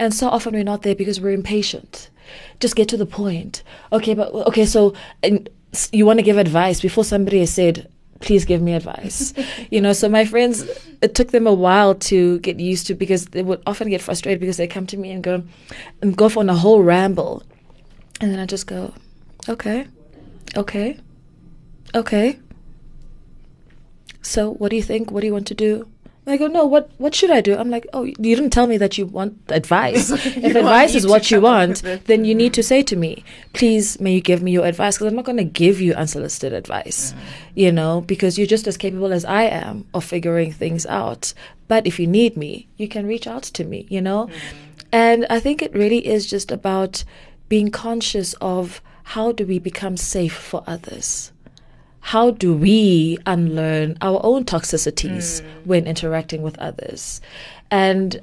[0.00, 2.10] And so often we're not there because we're impatient.
[2.58, 3.62] Just get to the point.
[3.92, 5.48] Okay, but okay, so and
[5.92, 7.88] you want to give advice before somebody has said,
[8.24, 9.34] please give me advice.
[9.70, 10.64] you know, so my friends,
[11.02, 14.40] it took them a while to get used to because they would often get frustrated
[14.40, 15.42] because they come to me and go
[16.00, 17.42] and go on a whole ramble.
[18.20, 18.94] And then I just go,
[19.48, 19.86] okay,
[20.56, 20.98] okay,
[21.94, 22.38] okay.
[24.22, 25.10] So what do you think?
[25.10, 25.86] What do you want to do?
[26.26, 27.54] I go, no, what what should I do?
[27.56, 30.10] I'm like, oh, you didn't tell me that you want advice.
[30.12, 34.14] if advice is what you want, then you need to say to me, please, may
[34.14, 34.96] you give me your advice?
[34.96, 37.14] Because I'm not going to give you unsolicited advice,
[37.54, 41.34] you know, because you're just as capable as I am of figuring things out.
[41.68, 44.30] But if you need me, you can reach out to me, you know?
[44.92, 47.04] And I think it really is just about
[47.48, 51.32] being conscious of how do we become safe for others?
[52.04, 55.68] How do we unlearn our own toxicities hmm.
[55.68, 57.22] when interacting with others?
[57.70, 58.22] And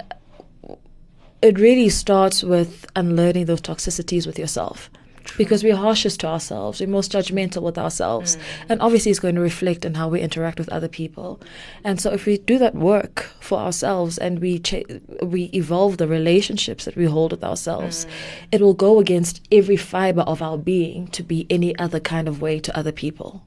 [1.42, 4.88] it really starts with unlearning those toxicities with yourself.
[5.36, 8.40] Because we're harshest to ourselves, we're most judgmental with ourselves, hmm.
[8.68, 11.40] and obviously it's going to reflect in how we interact with other people.
[11.82, 14.86] And so, if we do that work for ourselves and we cha-
[15.22, 18.10] we evolve the relationships that we hold with ourselves, hmm.
[18.52, 22.40] it will go against every fiber of our being to be any other kind of
[22.40, 23.42] way to other people.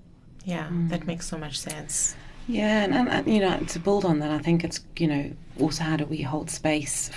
[0.45, 1.07] Yeah, that mm.
[1.07, 2.15] makes so much sense.
[2.47, 5.83] Yeah, and, and, you know, to build on that, I think it's you know also
[5.83, 7.09] how do we hold space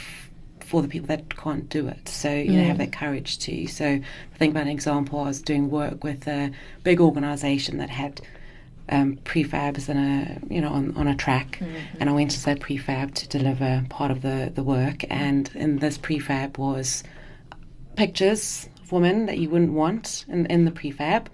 [0.60, 2.08] for the people that can't do it?
[2.08, 2.80] So you know, have mm.
[2.80, 3.66] that courage to.
[3.66, 5.20] So I think about an example.
[5.20, 6.50] I was doing work with a
[6.82, 8.22] big organisation that had
[8.88, 11.98] um, prefabs and a you know on, on a track, mm-hmm.
[12.00, 15.78] and I went to that prefab to deliver part of the the work, and in
[15.78, 17.04] this prefab was
[17.96, 21.26] pictures of women that you wouldn't want in, in the prefab.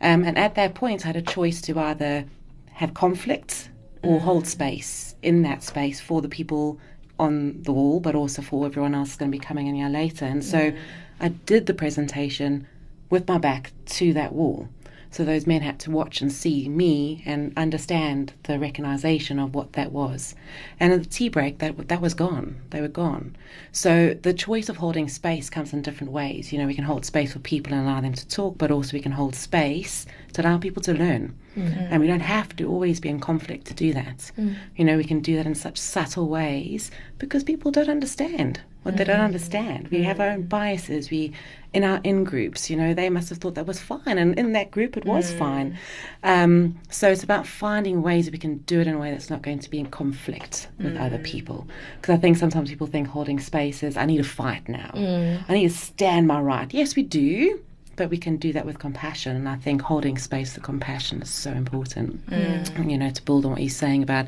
[0.00, 2.24] Um, and at that point, I had a choice to either
[2.72, 3.68] have conflict
[4.02, 6.78] or hold space in that space for the people
[7.18, 10.24] on the wall, but also for everyone else going to be coming in here later.
[10.24, 10.72] And so
[11.20, 12.66] I did the presentation
[13.10, 14.68] with my back to that wall.
[15.10, 19.72] So those men had to watch and see me and understand the recognition of what
[19.72, 20.34] that was.
[20.78, 22.60] And at the tea break, that that was gone.
[22.70, 23.36] They were gone.
[23.72, 26.52] So the choice of holding space comes in different ways.
[26.52, 28.96] You know, we can hold space for people and allow them to talk, but also
[28.96, 31.34] we can hold space to allow people to learn.
[31.60, 31.92] Mm-hmm.
[31.92, 34.30] And we don't have to always be in conflict to do that.
[34.38, 34.56] Mm.
[34.76, 38.96] You know, we can do that in such subtle ways because people don't understand what
[38.96, 39.24] they don't mm-hmm.
[39.26, 39.88] understand.
[39.88, 40.48] We have our own mm-hmm.
[40.48, 41.10] biases.
[41.10, 41.32] We,
[41.74, 44.52] in our in groups, you know, they must have thought that was fine, and in
[44.52, 45.38] that group it was mm.
[45.38, 45.78] fine.
[46.22, 49.30] Um, so it's about finding ways that we can do it in a way that's
[49.30, 51.24] not going to be in conflict with other mm.
[51.24, 51.68] people.
[52.00, 54.90] Because I think sometimes people think holding space is I need to fight now.
[54.94, 56.72] I need to stand my right.
[56.72, 57.60] Yes, we do.
[58.00, 61.28] But we can do that with compassion, and I think holding space for compassion is
[61.28, 62.26] so important.
[62.30, 62.90] Mm.
[62.90, 64.26] You know, to build on what you're saying about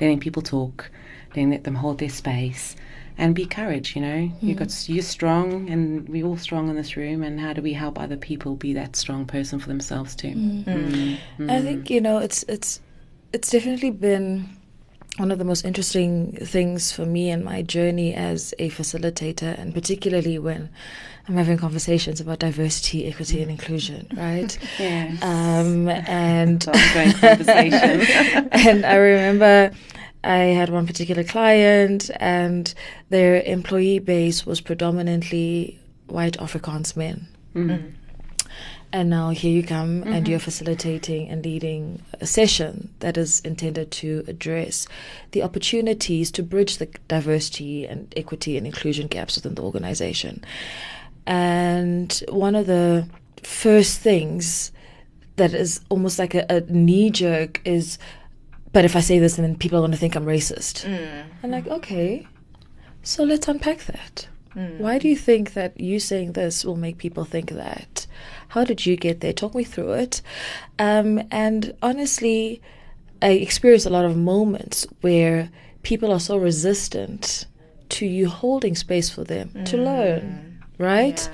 [0.00, 0.90] letting people talk,
[1.30, 2.74] letting let them hold their space,
[3.16, 3.94] and be courage.
[3.94, 4.42] You know, mm.
[4.42, 7.22] you got you're strong, and we're all strong in this room.
[7.22, 10.34] And how do we help other people be that strong person for themselves too?
[10.34, 11.18] Mm.
[11.48, 12.80] I think you know it's it's
[13.32, 14.48] it's definitely been
[15.18, 19.74] one of the most interesting things for me in my journey as a facilitator, and
[19.74, 20.70] particularly when
[21.28, 24.56] I'm having conversations about diversity, equity, and inclusion, right?
[24.78, 25.22] Yes.
[25.22, 28.48] Um, and ongoing conversation.
[28.52, 29.72] and I remember
[30.24, 32.72] I had one particular client, and
[33.10, 37.28] their employee base was predominantly white Afrikaans men.
[38.94, 40.26] And now here you come, and mm-hmm.
[40.26, 44.86] you're facilitating and leading a session that is intended to address
[45.30, 50.44] the opportunities to bridge the diversity and equity and inclusion gaps within the organization.
[51.26, 53.08] And one of the
[53.42, 54.72] first things
[55.36, 57.98] that is almost like a, a knee jerk is,
[58.72, 60.84] but if I say this, then people are going to think I'm racist.
[60.84, 61.24] Mm.
[61.42, 62.26] I'm like, okay,
[63.02, 64.28] so let's unpack that.
[64.54, 64.78] Mm.
[64.78, 68.06] Why do you think that you saying this will make people think that?
[68.52, 69.32] How did you get there?
[69.32, 70.20] Talk me through it.
[70.78, 72.60] Um, and honestly,
[73.22, 75.48] I experience a lot of moments where
[75.82, 77.46] people are so resistant
[77.88, 81.30] to you holding space for them to learn, right?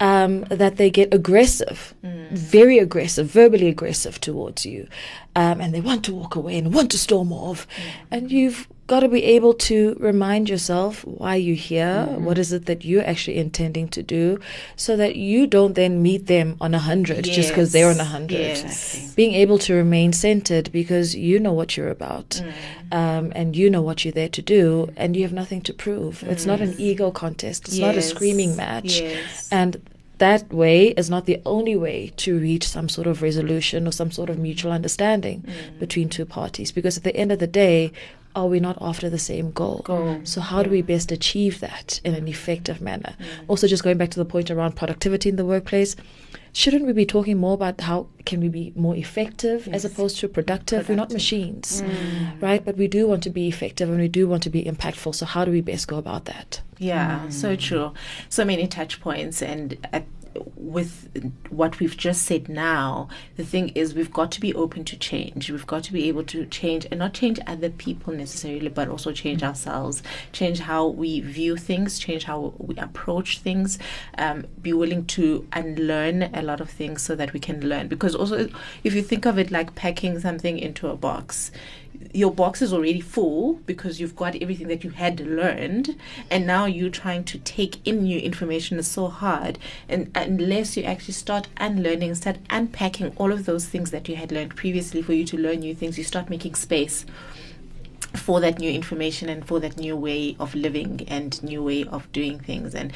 [0.00, 1.94] Um, that they get aggressive,
[2.32, 4.88] very aggressive, verbally aggressive towards you,
[5.36, 7.66] um, and they want to walk away and want to storm off,
[8.10, 12.66] and you've got to be able to remind yourself why you're here, what is it
[12.66, 14.38] that you're actually intending to do,
[14.76, 18.04] so that you don't then meet them on a hundred just because they're on a
[18.04, 19.14] hundred yes.
[19.14, 22.48] being able to remain centered because you know what you're about Mm.
[23.00, 26.22] um, and you know what you're there to do and you have nothing to prove.
[26.24, 29.00] It's not an ego contest, it's not a screaming match.
[29.00, 29.48] yes.
[29.50, 29.80] And
[30.18, 34.10] that way is not the only way to reach some sort of resolution or some
[34.12, 35.78] sort of mutual understanding Mm.
[35.80, 36.70] between two parties.
[36.70, 37.90] Because at the end of the day,
[38.34, 39.82] are we not after the same goal?
[39.84, 43.14] Goal, So, how do we best achieve that in an effective manner?
[43.48, 45.96] Also, just going back to the point around productivity in the workplace,
[46.52, 50.28] shouldn't we be talking more about how can we be more effective as opposed to
[50.28, 50.88] productive?
[50.88, 51.82] We're not machines,
[52.40, 52.64] right?
[52.64, 55.14] But we do want to be effective and we do want to be impactful.
[55.14, 56.60] So, how do we best go about that?
[56.78, 57.92] Yeah, so true.
[58.28, 60.00] So many touch points, and uh,
[60.56, 61.08] with
[61.50, 65.50] what we've just said now, the thing is we've got to be open to change.
[65.50, 69.12] We've got to be able to change and not change other people necessarily, but also
[69.12, 73.78] change ourselves, change how we view things, change how we approach things,
[74.18, 77.88] um, be willing to unlearn a lot of things so that we can learn.
[77.88, 78.48] Because also,
[78.82, 81.50] if you think of it like packing something into a box,
[82.12, 85.96] your box is already full because you've got everything that you had learned
[86.30, 90.82] and now you're trying to take in new information is so hard and unless you
[90.84, 95.12] actually start unlearning start unpacking all of those things that you had learned previously for
[95.12, 97.04] you to learn new things you start making space
[98.14, 102.10] for that new information and for that new way of living and new way of
[102.12, 102.92] doing things and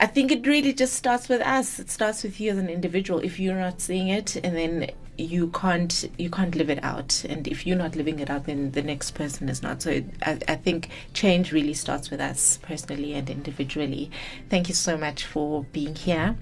[0.00, 1.78] I think it really just starts with us.
[1.78, 3.20] It starts with you as an individual.
[3.20, 7.24] If you're not seeing it, and then you can't you can't live it out.
[7.28, 9.82] And if you're not living it out, then the next person is not.
[9.82, 14.10] So it, I, I think change really starts with us personally and individually.
[14.48, 16.36] Thank you so much for being here.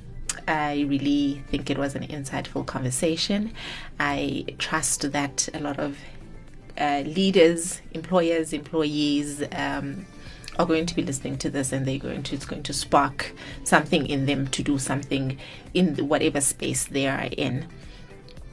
[0.49, 3.53] I really think it was an insightful conversation.
[4.01, 5.99] I trust that a lot of
[6.79, 10.07] uh, leaders, employers, employees um,
[10.59, 13.33] are going to be listening to this, and they're going to it's going to spark
[13.65, 15.39] something in them to do something
[15.75, 17.67] in whatever space they are in.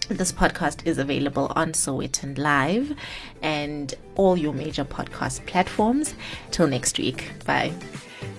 [0.09, 2.95] This podcast is available on Sowetan Live
[3.43, 6.15] and all your major podcast platforms.
[6.49, 7.31] Till next week.
[7.45, 7.71] Bye.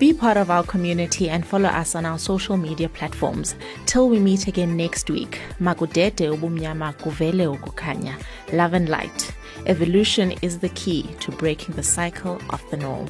[0.00, 3.54] Be part of our community and follow us on our social media platforms.
[3.86, 5.38] Till we meet again next week.
[5.60, 8.16] Makudede ubumnyama kuvele ukukhanya.
[8.52, 9.32] Love and light.
[9.66, 13.06] Evolution is the key to breaking the cycle of the norm.